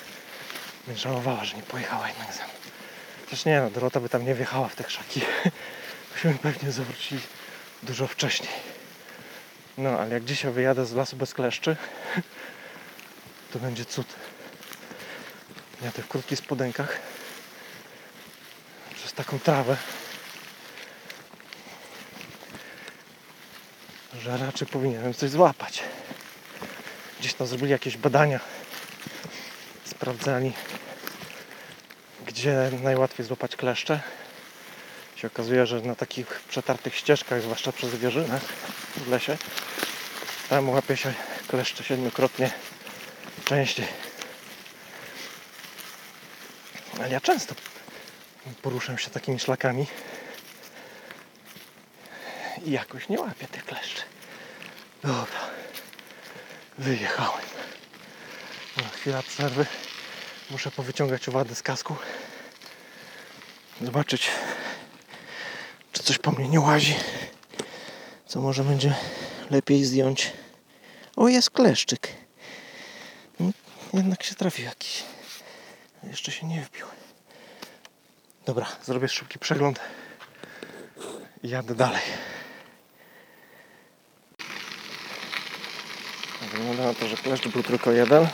[0.88, 2.52] Będzie żałowała, że nie pojechała jednak ze mną.
[3.24, 5.20] Chociaż nie no, Dorota by tam nie wjechała w te krzaki.
[6.12, 7.20] Byśmy pewnie zawrócili
[7.82, 8.52] dużo wcześniej.
[9.78, 11.76] No, ale jak dzisiaj wyjadę z lasu bez kleszczy,
[13.52, 14.06] to będzie cud.
[15.82, 16.98] Jadę w krótkich spodenkach
[18.94, 19.76] przez taką trawę,
[24.20, 25.82] że raczej powinienem coś złapać.
[27.20, 28.40] Gdzieś tam zrobili jakieś badania,
[29.84, 30.52] sprawdzali,
[32.38, 34.00] gdzie najłatwiej złapać kleszcze.
[35.16, 38.42] Się okazuje, że na takich przetartych ścieżkach, zwłaszcza przez wieżynach
[38.96, 39.36] w lesie,
[40.48, 41.14] tam łapie się
[41.48, 42.50] kleszcze siedmiokrotnie
[43.44, 43.86] częściej.
[46.98, 47.54] Ale ja często
[48.62, 49.86] poruszam się takimi szlakami
[52.64, 54.02] i jakoś nie łapię tych kleszczy.
[55.02, 55.40] Dobra,
[56.78, 57.46] wyjechałem.
[58.76, 59.66] No, chwila przerwy.
[60.50, 61.96] Muszę powyciągać owady z kasku.
[63.80, 64.30] Zobaczyć,
[65.92, 66.94] czy coś po mnie nie łazi.
[68.26, 68.94] Co może będzie
[69.50, 70.32] lepiej zdjąć.
[71.16, 72.08] O, jest kleszczyk.
[73.40, 73.50] No,
[73.94, 75.04] Jednak się trafił jakiś.
[76.02, 76.86] Jeszcze się nie wbił.
[78.46, 79.80] Dobra, zrobię szybki przegląd
[81.42, 82.02] i jadę dalej.
[86.52, 88.28] Wygląda na to, że kleszcz był tylko jeden.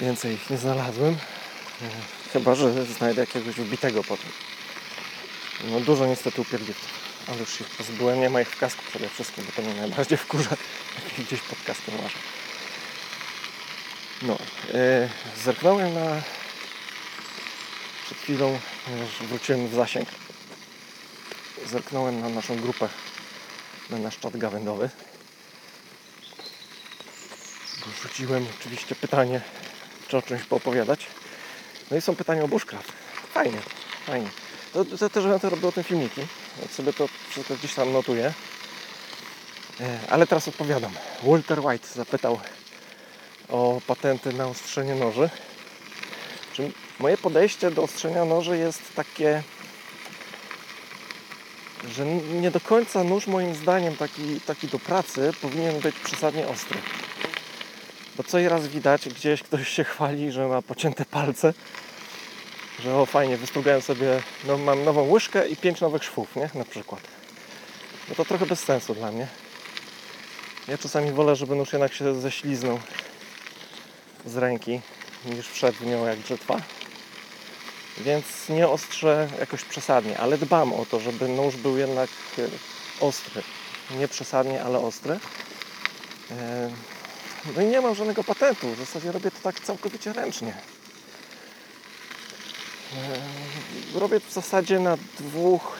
[0.00, 1.16] Więcej ich nie znalazłem.
[2.32, 4.30] Chyba, że znajdę jakiegoś wbitego potem.
[5.64, 6.90] No dużo niestety upierdliwców.
[7.28, 8.20] Ale już się pozbyłem.
[8.20, 10.56] Nie ma ich w kasku przede wszystkim, bo to mnie najbardziej wkurza.
[11.04, 12.18] Jak ich gdzieś pod kaskiem łażę.
[14.22, 14.38] No.
[14.72, 15.08] Yy,
[15.44, 16.22] zerknąłem na...
[18.04, 18.60] Przed chwilą
[19.00, 20.08] już wróciłem w zasięg.
[21.66, 22.88] Zerknąłem na naszą grupę.
[23.90, 24.90] Na nasz czat gawędowy.
[28.02, 29.40] Rzuciłem oczywiście pytanie,
[30.08, 31.06] czy o czymś poopowiadać.
[31.90, 32.92] No i są pytania o bushcraft.
[33.34, 33.58] Fajnie,
[34.06, 34.28] fajnie.
[34.72, 36.20] To, to też będę robił o tym filmiki.
[36.62, 38.32] Jak sobie to wszystko gdzieś tam notuję.
[39.80, 40.92] E, Ale teraz odpowiadam.
[41.22, 42.40] Walter White zapytał
[43.48, 45.30] o patenty na ostrzenie noży.
[46.98, 49.42] Moje podejście do ostrzenia noży jest takie,
[51.94, 56.78] że nie do końca nóż moim zdaniem taki, taki do pracy powinien być przesadnie ostry.
[58.16, 61.54] Bo co i raz widać, gdzieś ktoś się chwali, że ma pocięte palce,
[62.82, 66.50] że o fajnie, wystrugałem sobie, no mam nową łyżkę i pięć nowych szwów, nie?
[66.54, 67.00] Na przykład.
[68.08, 69.26] No to trochę bez sensu dla mnie.
[70.68, 72.78] Ja czasami wolę, żeby nóż jednak się ześliznął
[74.26, 74.80] z ręki,
[75.24, 76.60] niż w nią jak brzytwa.
[77.98, 82.42] Więc nie ostrzę jakoś przesadnie, ale dbam o to, żeby nóż był jednak e,
[83.00, 83.42] ostry.
[83.98, 85.18] Nie przesadnie, ale ostry.
[86.30, 86.70] E,
[87.56, 88.74] no i nie mam żadnego patentu.
[88.74, 90.54] W zasadzie robię to tak całkowicie ręcznie.
[92.96, 95.78] Eee, Robię w zasadzie na dwóch,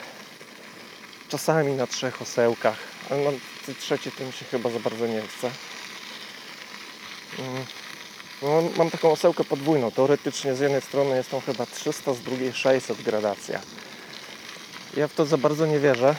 [1.28, 2.78] czasami na trzech osełkach,
[3.10, 3.30] ale na
[3.66, 5.50] tej trzeciej to mi się chyba za bardzo nie chce.
[7.38, 7.64] Mm.
[8.42, 9.90] No, mam taką osełkę podwójną.
[9.90, 13.60] Teoretycznie z jednej strony jest tą chyba 300, z drugiej 600 gradacja.
[14.96, 16.14] Ja w to za bardzo nie wierzę,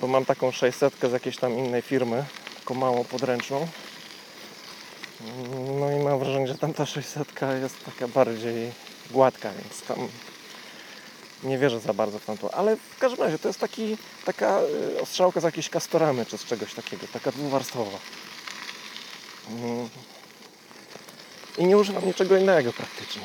[0.00, 2.24] bo mam taką 600 z jakiejś tam innej firmy,
[2.58, 3.68] taką małą podręczną.
[5.80, 7.28] No i mam wrażenie, że tamta 600
[7.62, 8.72] jest taka bardziej
[9.12, 10.08] gładka, więc tam
[11.44, 12.54] nie wierzę za bardzo w tamto.
[12.54, 14.60] Ale w każdym razie to jest taki, taka
[14.96, 17.98] y, ostrzałka z jakiejś kastoramy czy z czegoś takiego, taka dwuwarstwowa.
[19.50, 19.88] Mm.
[21.58, 23.22] I nie używam niczego innego praktycznie.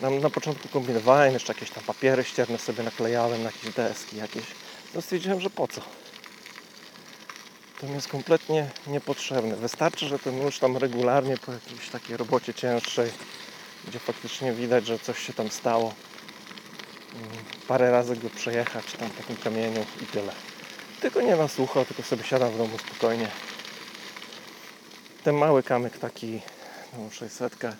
[0.00, 4.44] Na, początku kombinowałem, jeszcze jakieś tam papiery ścierne sobie naklejałem na jakieś deski jakieś.
[4.94, 5.80] No stwierdziłem, że po co?
[7.80, 9.56] To mi jest kompletnie niepotrzebne.
[9.56, 13.10] Wystarczy, że ten nóż tam regularnie po jakiejś takiej robocie cięższej,
[13.90, 15.94] gdzie faktycznie widać, że coś się tam stało,
[17.14, 17.28] mm,
[17.68, 20.32] parę razy go przejechać tam tym kamieniu i tyle.
[21.00, 23.28] Tylko nie na sucho, tylko sobie siadam w domu spokojnie.
[25.24, 26.40] Ten mały kamyk taki,
[26.98, 27.74] no 600, eee,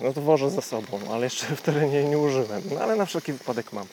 [0.00, 2.62] no to wożę ze sobą, ale jeszcze w terenie nie użyłem.
[2.70, 3.86] No ale na wszelki wypadek mam.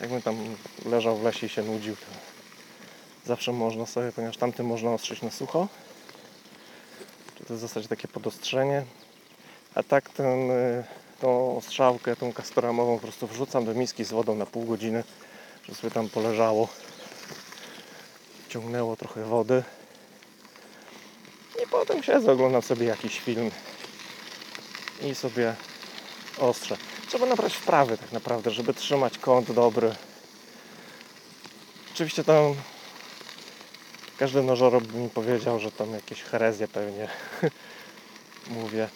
[0.00, 2.06] Jakbym tam leżał w lesie i się nudził, to
[3.26, 5.68] zawsze można sobie, ponieważ tamtym można ostrzyć na sucho.
[7.34, 8.84] To jest w zasadzie takie podostrzenie.
[9.74, 10.84] A tak ten, y,
[11.20, 15.04] tą ostrzałkę, tą kastoramową po prostu wrzucam do miski z wodą na pół godziny,
[15.62, 16.68] żeby sobie tam poleżało.
[18.48, 19.62] Ciągnęło trochę wody.
[21.64, 23.50] I potem siedzę, oglądam sobie jakiś film
[25.02, 25.54] i sobie
[26.38, 26.76] ostrzę.
[27.08, 29.94] Trzeba nabrać wprawy tak naprawdę, żeby trzymać kąt dobry.
[31.94, 32.54] Oczywiście tam
[34.18, 37.08] każdy nożorob mi powiedział, że tam jakieś herezje pewnie
[38.60, 38.88] mówię.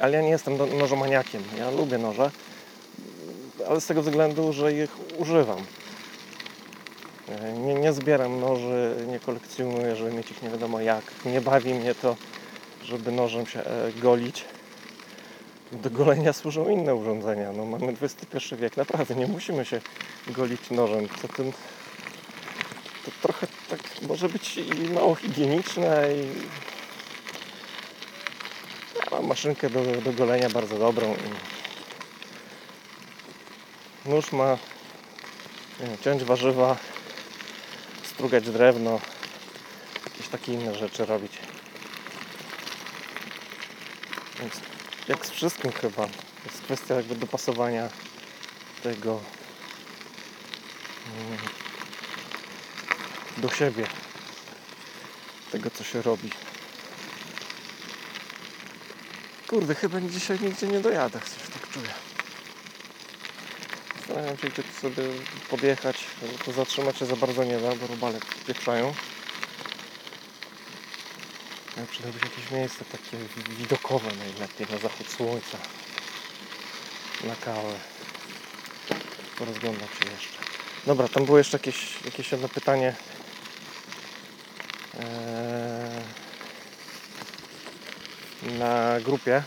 [0.00, 1.42] Ale ja nie jestem no- nożomaniakiem.
[1.58, 2.30] Ja lubię noże,
[3.68, 5.58] ale z tego względu, że ich używam.
[7.66, 11.04] Nie, nie zbieram noży, nie kolekcjonuję, żeby mieć ich nie wiadomo jak.
[11.24, 12.16] Nie bawi mnie to,
[12.84, 14.44] żeby nożem się e, golić.
[15.72, 17.52] Do golenia służą inne urządzenia.
[17.52, 19.80] No, mamy XXI wiek, naprawdę nie musimy się
[20.28, 21.08] golić nożem.
[21.22, 21.52] Co tym
[23.04, 26.28] to trochę tak może być i mało higieniczne i
[29.18, 31.16] Mam maszynkę do, do golenia bardzo dobrą.
[34.04, 34.58] Nóż ma
[36.04, 36.76] ciąć warzywa,
[38.02, 39.00] strugać drewno,
[40.04, 41.32] jakieś takie inne rzeczy robić.
[44.40, 44.54] Więc
[45.08, 46.08] jak z wszystkim chyba.
[46.44, 47.88] Jest kwestia jakby dopasowania
[48.82, 49.20] tego
[51.16, 51.38] mm,
[53.36, 53.86] do siebie.
[55.52, 56.30] Tego co się robi.
[59.48, 61.88] Kurde, chyba dzisiaj nigdzie nie dojadę, coś tak czuję.
[63.96, 65.02] Zastanawiam się, gdzie tu sobie
[65.50, 68.94] podjechać, bo to zatrzymać się za bardzo nie da, bo robale pieprzają.
[71.76, 73.16] Ale przydałoby się jakieś miejsce takie
[73.58, 75.58] widokowe najlepiej, na zachód słońca,
[77.24, 77.74] na kawę.
[79.38, 80.38] Porozglądam się jeszcze.
[80.86, 82.94] Dobra, tam było jeszcze jakieś, jakieś jedno pytanie.
[85.00, 85.47] Eee,
[88.58, 89.42] na grupie.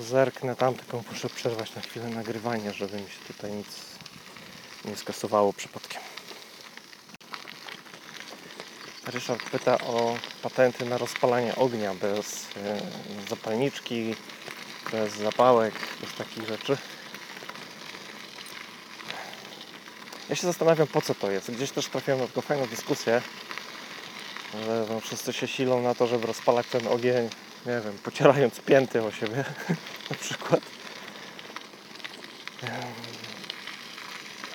[0.00, 3.66] Zerknę tam, tylko muszę przerwać na chwilę nagrywanie, żeby mi się tutaj nic
[4.84, 6.02] nie skasowało przypadkiem.
[9.06, 12.80] Ryszard pyta o patenty na rozpalanie ognia bez e,
[13.30, 14.14] zapalniczki,
[14.92, 16.76] bez zapałek, bez takich rzeczy.
[20.28, 21.50] Ja się zastanawiam po co to jest.
[21.50, 23.22] Gdzieś też trafiłem na taką fajną dyskusję,
[24.54, 27.28] że no, wszyscy się silą na to, żeby rozpalać ten ogień,
[27.66, 29.44] nie wiem, pocierając pięty o siebie
[30.10, 30.60] na przykład.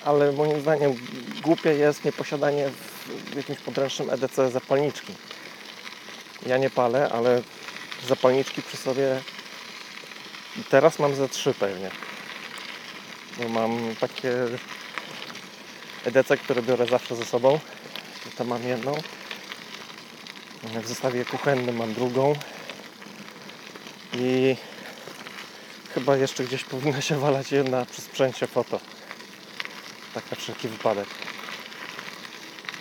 [0.04, 0.94] Ale moim zdaniem
[1.42, 2.70] głupie jest nieposiadanie
[3.32, 5.12] w jakimś podręcznym EDC zapalniczki.
[6.46, 7.42] Ja nie palę, ale
[8.08, 9.20] zapalniczki przy sobie
[10.70, 11.90] teraz mam ze trzy pewnie.
[13.38, 14.32] Bo mam takie
[16.04, 17.58] EDC, które biorę zawsze ze sobą.
[18.24, 18.94] Tutaj mam jedną.
[20.66, 22.34] W zestawie kuchennym mam drugą.
[24.12, 24.56] I
[25.94, 28.80] chyba jeszcze gdzieś powinna się walać jedna przy sprzęcie foto.
[30.14, 31.08] Tak na wszelki wypadek.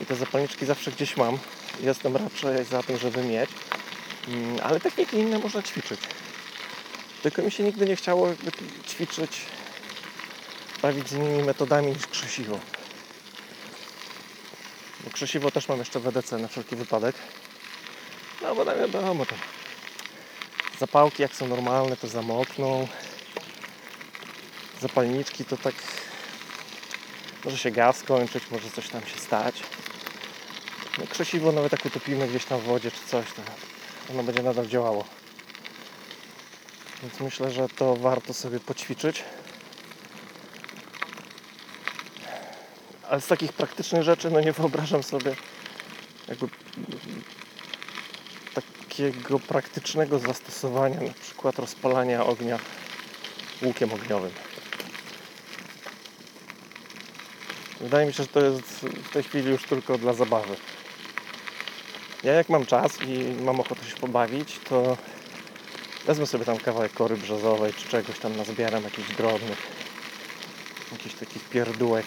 [0.01, 1.38] I te zapalniczki zawsze gdzieś mam.
[1.79, 3.49] Jestem raczej za tym, żeby mieć.
[4.27, 5.99] Mm, Ale techniki inne można ćwiczyć.
[7.23, 8.27] Tylko mi się nigdy nie chciało
[8.88, 9.41] ćwiczyć,
[10.81, 12.59] bawić z innymi metodami niż krzesiwo.
[15.03, 17.15] Bo krzesiwo też mam jeszcze w EDC na wszelki wypadek.
[18.45, 19.37] No bo tam wiadomo, tam
[20.79, 22.87] zapałki jak są normalne to zamokną.
[24.81, 25.75] Zapalniczki to tak
[27.45, 29.55] może się gaz skończyć, może coś tam się stać.
[30.97, 33.41] No, krzesiwo nawet jak utopimy gdzieś tam w wodzie czy coś, to
[34.13, 35.05] ono będzie nadal działało.
[37.01, 39.23] Więc myślę, że to warto sobie poćwiczyć.
[43.09, 45.35] Ale z takich praktycznych rzeczy, no nie wyobrażam sobie
[46.27, 46.47] jakby
[48.95, 52.59] takiego praktycznego zastosowania, na przykład rozpalania ognia
[53.61, 54.31] łukiem ogniowym.
[57.81, 60.55] Wydaje mi się, że to jest w tej chwili już tylko dla zabawy.
[62.23, 64.97] Ja jak mam czas i mam ochotę się pobawić, to
[66.05, 69.67] wezmę sobie tam kawałek kory brzozowej czy czegoś tam nazbieram, jakichś drobnych,
[70.91, 72.05] jakichś takich pierdółek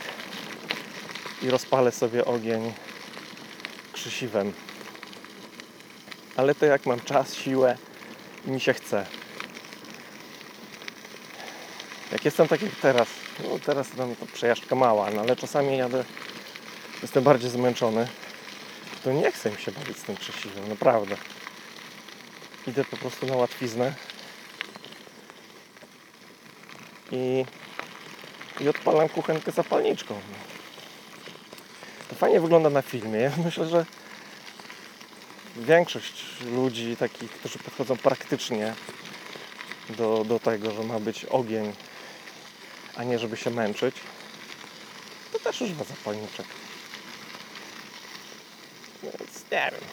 [1.43, 2.73] i rozpalę sobie ogień
[3.93, 4.53] krzesiwem.
[6.39, 7.77] Ale to jak mam czas, siłę
[8.47, 9.07] i mi się chce.
[12.13, 13.09] Jak jestem tak jak teraz,
[13.45, 16.05] no teraz tam to przejażdżka mała, no ale czasami jadę,
[17.03, 18.09] jestem bardziej zmęczony,
[19.05, 21.17] to nie chcę mi się bawić z tym krzesiwem, naprawdę.
[22.67, 23.95] Idę po prostu na łatwiznę
[27.13, 27.45] i,
[28.61, 30.21] i odpalam kuchenkę zapalniczką.
[32.09, 33.31] To fajnie wygląda na filmie.
[33.45, 33.85] Myślę, że
[35.59, 38.75] większość ludzi, takich, którzy podchodzą praktycznie
[39.91, 41.73] do, do tego, że ma być ogień
[42.99, 43.95] a nie żeby się męczyć,
[45.33, 46.47] to też używa zapalniczek.
[49.03, 49.89] Więc nie wiem.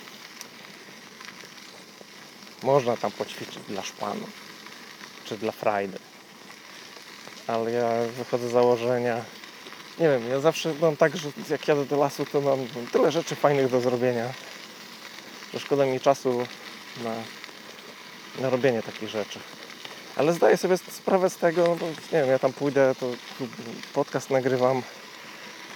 [2.64, 4.28] Można tam poćwiczyć dla szpanu,
[5.26, 6.00] czy dla frajdy.
[7.48, 9.26] Ale ja wychodzę z założenia,
[10.00, 13.36] nie wiem, ja zawsze mam tak, że jak jadę do lasu, to mam tyle rzeczy
[13.36, 14.34] fajnych do zrobienia,
[15.56, 16.48] że szkoda mi czasu
[17.04, 17.16] na,
[18.42, 19.40] na robienie takich rzeczy.
[20.16, 23.12] Ale zdaję sobie sprawę z tego, no bo nie wiem, ja tam pójdę, to
[23.94, 24.82] podcast nagrywam,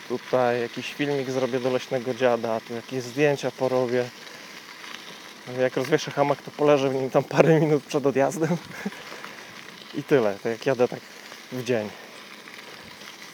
[0.07, 4.09] tutaj jakiś filmik zrobię do leśnego dziada, tu jakieś zdjęcia porobię.
[5.59, 8.57] Jak rozwieszę hamak, to poleżę w nim tam parę minut przed odjazdem
[9.93, 10.99] i tyle, to jak jadę tak
[11.51, 11.89] w dzień.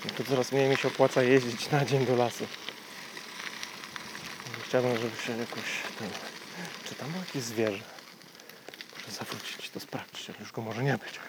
[0.06, 2.48] No to coraz mniej mi się opłaca jeździć na dzień do lasu.
[4.68, 5.64] Chciałbym, żeby się jakoś...
[6.00, 6.35] Ten...
[6.86, 7.84] Czy tam jakieś zwierzę?
[8.98, 11.20] Muszę zawrócić to sprawdzić, ale już go może nie być.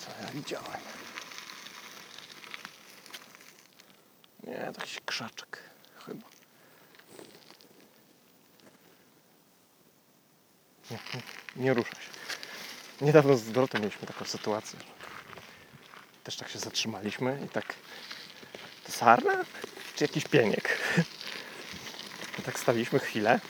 [0.00, 0.80] Co ja widziałem?
[4.42, 5.58] Nie, to jakiś krzaczek
[6.06, 6.26] chyba.
[10.90, 11.22] Nie, nie,
[11.64, 12.10] nie rusza się.
[13.00, 14.78] Niedawno z Dorotą mieliśmy taką sytuację.
[16.24, 17.74] Też tak się zatrzymaliśmy i tak
[19.00, 19.44] sarna?
[19.96, 20.68] Czy jakiś pieniek?
[22.44, 23.40] Tak staliśmy chwilę,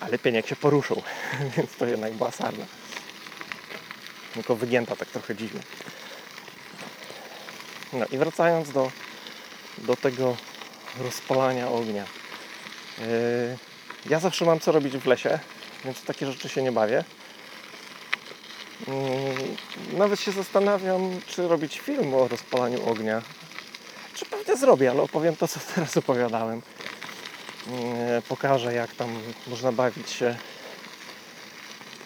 [0.00, 1.02] ale pieniek się poruszył,
[1.56, 2.64] więc to jednak była sarna.
[4.34, 5.60] Tylko wygięta tak trochę dziwnie.
[7.92, 8.90] No i wracając do,
[9.78, 10.36] do tego
[10.98, 12.04] rozpalania ognia.
[12.98, 13.58] Yy,
[14.06, 15.38] ja zawsze mam co robić w lesie,
[15.84, 17.04] więc takie rzeczy się nie bawię.
[18.88, 23.22] Yy, Nawet się zastanawiam, czy robić film o rozpalaniu ognia.
[24.40, 26.62] Pewnie zrobię, ale opowiem to, co teraz opowiadałem.
[27.66, 30.36] Yy, Pokażę, jak tam można bawić się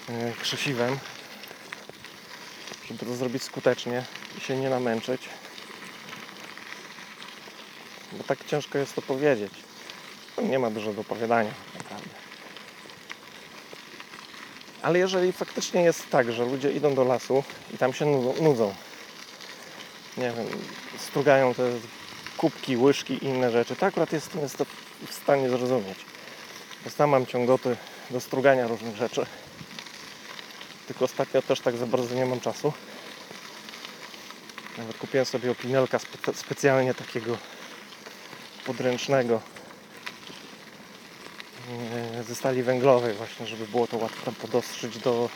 [0.09, 0.99] yy, krzesiwem,
[2.89, 4.05] żeby to zrobić skutecznie
[4.39, 5.28] i się nie namęczyć.
[8.12, 9.53] Bo tak ciężko jest to powiedzieć.
[10.43, 12.11] Nie ma dużo do opowiadania, naprawdę.
[14.82, 18.07] Ale jeżeli faktycznie jest tak, że ludzie idą do lasu i tam się
[18.41, 18.74] nudzą
[20.16, 20.47] nie wiem,
[20.99, 21.62] strugają te
[22.45, 24.57] kubki, łyżki i inne rzeczy, to akurat jestem jest
[25.07, 25.99] w stanie zrozumieć.
[26.84, 27.76] Bo sam mam ciągoty
[28.11, 29.26] do strugania różnych rzeczy.
[30.86, 32.72] Tylko ostatnio też tak za bardzo nie mam czasu.
[34.78, 37.36] Nawet kupiłem sobie opinelka spe- specjalnie takiego
[38.66, 39.40] podręcznego
[42.28, 45.28] ze stali węglowej właśnie, żeby było to łatwo podostrzyć do,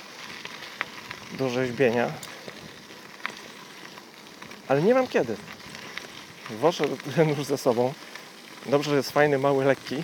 [1.32, 2.12] do rzeźbienia.
[4.68, 5.36] Ale nie mam kiedy.
[6.50, 6.84] Woszę
[7.16, 7.92] ten już ze sobą.
[8.66, 10.02] Dobrze, że jest fajny, mały, lekki.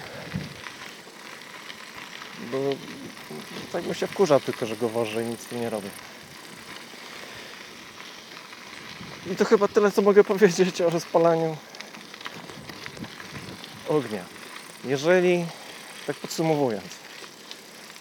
[2.52, 2.58] Bo
[3.72, 5.90] tak bym się wkurzał tylko, że go wożę i nic z tym nie robię.
[9.32, 11.56] I to chyba tyle, co mogę powiedzieć o rozpalaniu
[13.88, 14.24] ognia.
[14.84, 15.46] Jeżeli,
[16.06, 16.84] tak podsumowując,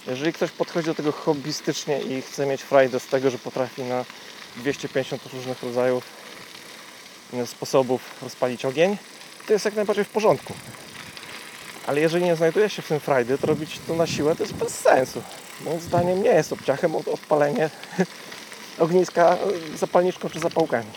[0.07, 4.05] jeżeli ktoś podchodzi do tego hobbystycznie i chce mieć frajdę z tego, że potrafi na
[4.57, 6.22] 250 różnych rodzajów
[7.45, 8.97] sposobów rozpalić ogień,
[9.47, 10.53] to jest jak najbardziej w porządku.
[11.87, 14.55] Ale jeżeli nie znajduje się w tym frajdy, to robić to na siłę to jest
[14.55, 15.23] bez sensu.
[15.61, 17.69] Moim zdaniem nie jest obciachem od odpalenie
[18.79, 19.37] ogniska
[19.75, 20.91] zapalniczką czy zapałkami.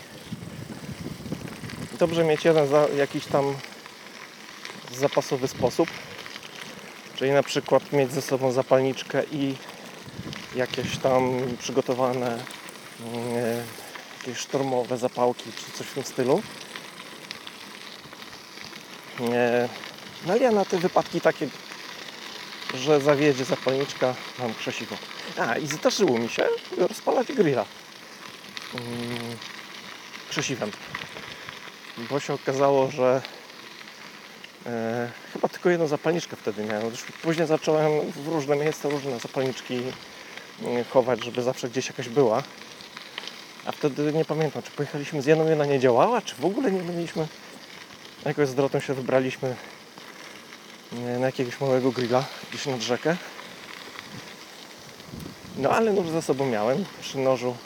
[1.99, 2.67] Dobrze mieć jeden
[2.97, 3.55] jakiś tam
[4.95, 5.89] zapasowy sposób,
[7.17, 9.55] czyli na przykład mieć ze sobą zapalniczkę i
[10.55, 13.63] jakieś tam przygotowane mm,
[14.27, 16.43] jakieś sztormowe zapałki czy coś w tym stylu.
[19.21, 19.69] E,
[20.27, 21.49] No ale ja na te wypadki takie,
[22.75, 24.97] że zawiedzie zapalniczka, mam krzesiwo.
[25.39, 26.47] A i zdarzyło mi się
[26.77, 27.65] rozpalać grilla
[28.75, 29.37] mm,
[30.31, 30.71] krzesiwem.
[32.11, 33.23] Bo się okazało, że
[34.67, 36.91] e, chyba tylko jedną zapalniczkę wtedy miałem.
[37.23, 39.83] Później zacząłem w różne miejsca różne zapalniczki
[40.63, 42.43] mm, chować, żeby zawsze gdzieś jakaś była.
[43.67, 46.73] A wtedy nie pamiętam, czy pojechaliśmy z jedną i ona nie działała, czy w ogóle
[46.73, 47.27] nie mieliśmy.
[48.25, 49.57] Jakoś z się wybraliśmy
[50.93, 53.17] e, na jakiegoś małego grilla gdzieś nad rzekę.
[55.57, 56.85] No ale nóż ze sobą miałem.
[57.01, 57.57] Przy nożu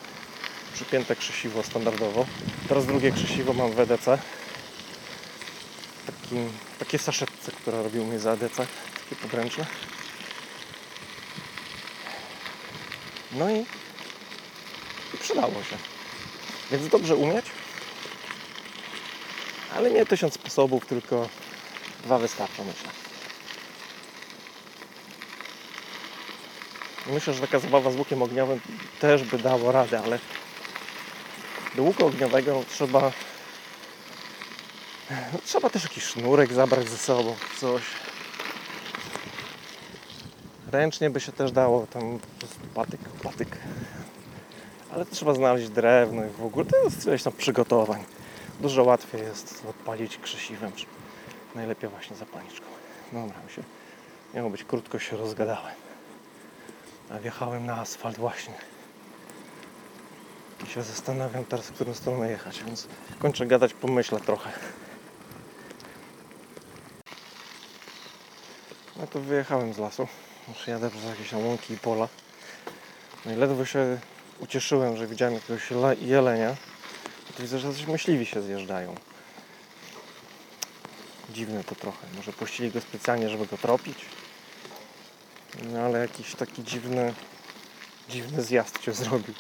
[0.75, 2.27] przypięte krzesiwo standardowo.
[2.69, 4.19] Teraz drugie krzesiwo mam w EDC.
[6.07, 8.57] Takim, takie saszetce, która robił mnie za EDC.
[8.57, 9.67] Takie podręczne.
[13.33, 13.65] No i
[15.21, 15.77] przydało się.
[16.71, 17.47] Więc dobrze umieć.
[19.77, 21.29] Ale nie tysiąc sposobów, tylko
[22.05, 22.91] dwa wystarczą, myślę.
[27.07, 28.61] Myślę, że taka zabawa z łukiem ogniowym
[29.01, 30.19] też by dało radę, ale
[31.75, 33.13] do łuku ogniowego trzeba
[35.45, 37.83] trzeba też jakiś sznurek zabrać ze sobą, coś.
[40.73, 42.19] Ręcznie by się też dało, tam
[42.75, 43.49] patyk, patyk.
[44.95, 48.05] Ale trzeba znaleźć drewno i w ogóle to jest ileś tam przygotowań.
[48.61, 50.87] Dużo łatwiej jest odpalić krzesiwem, czy
[51.55, 52.67] najlepiej właśnie zapalniczką.
[53.13, 53.63] Dobra, mi się
[54.35, 55.75] miało być krótko, się rozgadałem.
[57.11, 58.55] A wjechałem na asfalt właśnie.
[60.65, 62.87] I się zastanawiam teraz, w którą stronę jechać, więc
[63.19, 64.51] kończę gadać, pomyślę trochę.
[68.97, 70.09] No to wyjechałem z lasu.
[70.49, 72.09] Już jadę przez jakieś łąki i pola.
[73.27, 73.99] No i ledwo się
[74.41, 76.57] ucieszyłem, że widziałem jakiegoś le- jelenia.
[77.37, 78.95] To widzę, że coś myśliwi się zjeżdżają.
[81.31, 82.07] Dziwne to trochę.
[82.17, 83.99] Może puścili go specjalnie, żeby go tropić.
[85.73, 87.15] No ale jakiś taki dziwny,
[88.09, 89.35] dziwny zjazd się zrobił.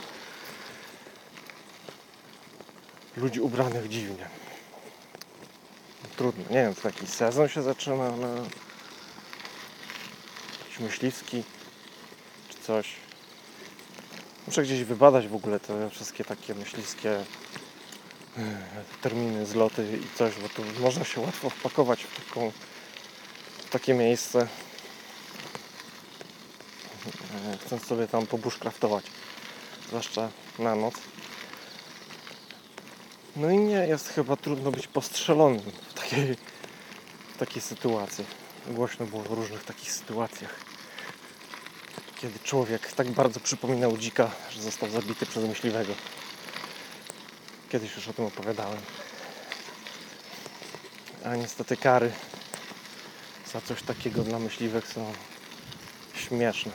[3.16, 4.28] Ludzi ubranych dziwnie.
[6.16, 6.44] Trudno.
[6.51, 8.28] Nie wiem, czy taki sezon się zaczyna na
[10.61, 11.44] jakiś myśliwski
[12.48, 12.88] czy coś.
[14.51, 17.24] Muszę gdzieś wybadać w ogóle te wszystkie takie myśliwskie e,
[19.03, 22.53] terminy, zloty i coś, bo tu można się łatwo wpakować w, taką,
[23.66, 24.48] w takie miejsce.
[27.53, 29.05] E, Chcąc sobie tam pobushcraftować,
[29.88, 30.28] zwłaszcza
[30.59, 30.94] na noc.
[33.36, 36.36] No i nie jest chyba trudno być postrzelonym w takiej,
[37.34, 38.24] w takiej sytuacji.
[38.66, 40.69] Głośno było w różnych takich sytuacjach.
[42.20, 45.94] Kiedy człowiek tak bardzo przypominał dzika, że został zabity przez myśliwego.
[47.68, 48.80] Kiedyś już o tym opowiadałem.
[51.24, 52.12] A niestety kary
[53.52, 55.12] za coś takiego dla myśliwych są
[56.14, 56.72] śmieszne.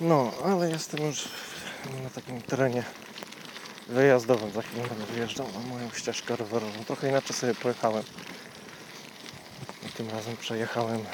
[0.00, 1.28] No, ale jestem już
[2.02, 2.84] na takim terenie
[3.88, 4.52] wyjazdowym.
[4.52, 6.84] Za chwilę będę wyjeżdżał na moją ścieżkę rowerową.
[6.84, 8.04] Trochę inaczej sobie pojechałem.
[9.88, 11.04] I tym razem przejechałem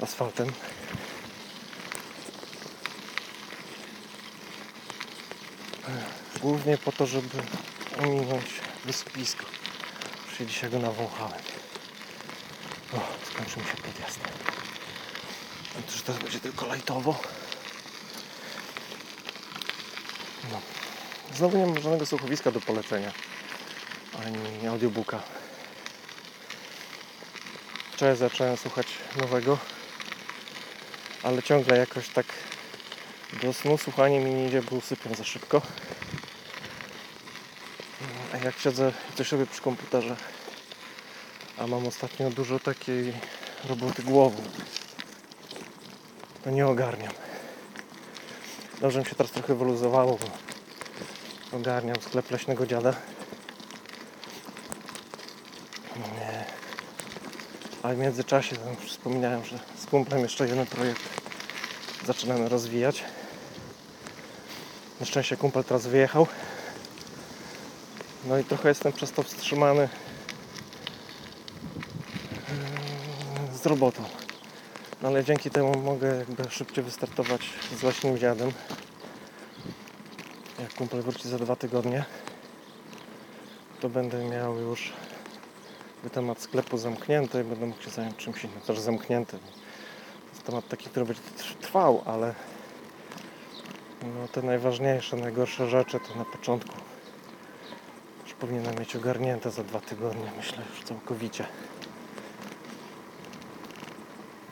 [0.00, 0.52] asfaltem.
[6.40, 7.42] Głównie po to, żeby
[7.98, 8.46] ominąć
[8.84, 9.46] wysypisko.
[10.38, 11.40] Się dzisiaj go nawąchałem.
[12.92, 13.00] O,
[13.32, 14.20] skończył mi się podjazd.
[15.78, 17.20] Otóż teraz będzie tylko lajtowo.
[20.52, 20.60] No.
[21.36, 23.12] Znowu nie mam żadnego słuchowiska do polecenia.
[24.26, 25.22] Ani audiobooka.
[27.92, 28.86] Wczoraj zacząłem słuchać
[29.16, 29.58] nowego.
[31.24, 32.26] Ale ciągle jakoś tak
[33.42, 35.62] do snu słuchanie mi nie idzie, bo usypiam za szybko.
[38.32, 40.16] A jak siedzę i coś przy komputerze,
[41.58, 43.12] a mam ostatnio dużo takiej
[43.68, 44.42] roboty głową,
[46.44, 47.12] to nie ogarniam.
[48.80, 52.94] Dobrze mi się teraz trochę wyluzowało, bo ogarniam sklep leśnego dziada.
[55.96, 56.44] Nie.
[57.82, 58.56] A w międzyczasie
[58.86, 61.02] wspominałem, że z kumplem jeszcze jeden projekt
[62.06, 63.04] zaczynamy rozwijać.
[65.00, 66.26] Na szczęście kumpel teraz wyjechał.
[68.24, 69.88] No i trochę jestem przez to wstrzymany
[73.52, 74.02] yy, z robotą.
[75.02, 77.40] No ale dzięki temu mogę jakby szybciej wystartować
[77.78, 78.52] z leśnym dziadem.
[80.60, 82.04] Jak kumpel wróci za dwa tygodnie,
[83.80, 84.92] to będę miał już
[86.12, 89.38] temat sklepu zamknięty i będę mógł się zająć czymś innym, też zamknięty.
[90.46, 91.22] Temat taki, który będzie
[91.60, 92.34] trwał, ale
[94.02, 96.74] no, te najważniejsze, najgorsze rzeczy to na początku
[98.24, 101.46] już powinienem mieć ogarnięte za dwa tygodnie, myślę już całkowicie.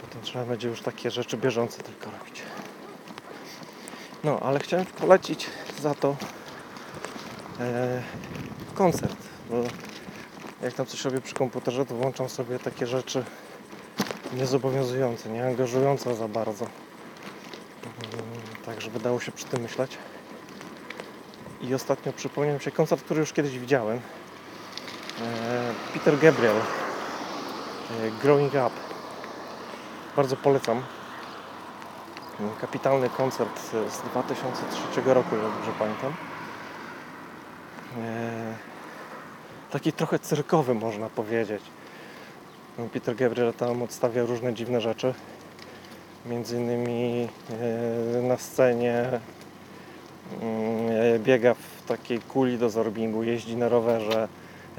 [0.01, 2.43] Potem trzeba będzie już takie rzeczy bieżące tylko robić.
[4.25, 5.47] No, ale chciałem polecić
[5.81, 6.17] za to
[7.61, 8.03] e,
[8.75, 9.17] koncert,
[9.51, 9.57] bo
[10.63, 13.25] jak tam coś robię przy komputerze, to włączam sobie takie rzeczy
[14.33, 16.67] niezobowiązujące, nie angażujące za bardzo.
[18.67, 19.99] Tak, żeby dało się przy tym myśleć.
[21.61, 24.01] I ostatnio przypomniał się koncert, który już kiedyś widziałem.
[25.21, 26.57] E, Peter Gabriel.
[26.57, 26.63] E,
[28.23, 28.71] Growing Up.
[30.17, 30.83] Bardzo polecam.
[32.61, 36.15] Kapitalny koncert z 2003 roku, jak dobrze pamiętam.
[37.99, 38.55] E,
[39.71, 41.63] taki trochę cyrkowy można powiedzieć.
[42.79, 45.15] No, Peter Gabriel tam odstawia różne dziwne rzeczy.
[46.27, 47.29] Między innymi
[48.19, 49.05] e, na scenie
[50.43, 54.29] mm, biega w takiej kuli do zorbingu, jeździ na rowerze,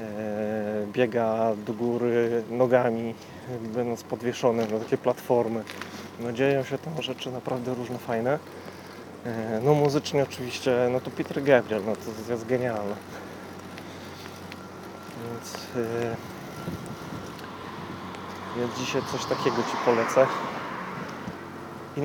[0.00, 3.14] e, biega do góry nogami,
[3.74, 5.64] będąc podwieszony na takie platformy.
[6.20, 8.38] No dzieją się tam rzeczy naprawdę różne, fajne.
[9.26, 12.94] E, No muzycznie oczywiście, no to Peter Gabriel, no to jest genialne.
[15.24, 16.33] Więc, e,
[18.56, 20.26] więc dzisiaj coś takiego Ci polecę.
[21.96, 22.00] I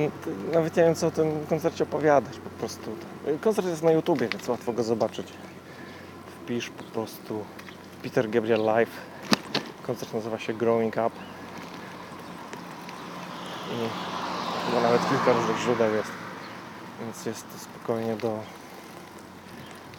[0.52, 2.96] nawet nie wiem co o tym koncercie opowiadać po prostu.
[3.40, 5.32] Koncert jest na YouTubie, więc łatwo go zobaczyć.
[6.26, 7.44] Wpisz po prostu
[8.02, 8.90] Peter Gabriel Live.
[9.86, 11.10] Koncert nazywa się Growing Up.
[13.72, 13.88] I
[14.66, 16.10] chyba nawet kilka różnych źródeł jest.
[17.00, 18.38] Więc jest to spokojnie do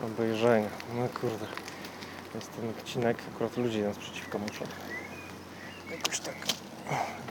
[0.05, 0.69] obejrzenia.
[0.95, 1.45] No kurde.
[2.35, 4.65] Jest ten odcinek, akurat ludzie nas przeciwko muszą.
[5.91, 6.35] Jakoś tak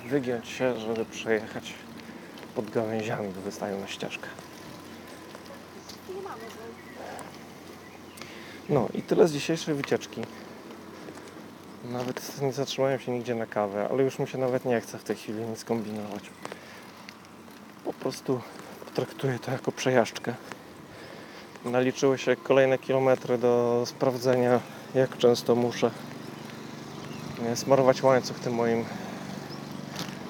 [0.07, 1.75] wygiąć się, żeby przejechać
[2.55, 4.29] pod gałęziami, bo wystają na ścieżkę.
[8.69, 10.21] No i tyle z dzisiejszej wycieczki.
[11.85, 15.05] Nawet nie zatrzymałem się nigdzie na kawę, ale już mi się nawet nie chce w
[15.05, 16.23] tej chwili nic kombinować.
[17.85, 18.41] Po prostu
[18.95, 20.35] traktuję to jako przejażdżkę.
[21.65, 24.61] Naliczyły się kolejne kilometry do sprawdzenia,
[24.95, 25.91] jak często muszę
[27.55, 28.85] smarować łańcuch tym moim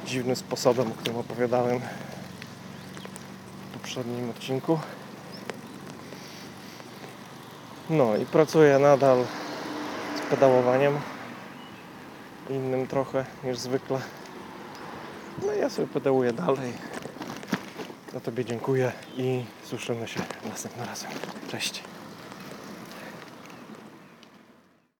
[0.06, 1.80] dziwnym sposobem, o którym opowiadałem
[3.70, 4.78] w poprzednim odcinku.
[7.90, 9.24] No i pracuję nadal
[10.16, 10.98] z pedałowaniem
[12.50, 14.00] innym trochę niż zwykle.
[15.46, 16.72] No ja sobie pedałuję dalej.
[18.12, 21.10] Za Tobie dziękuję i słyszymy się następnym razem.
[21.50, 21.82] Cześć.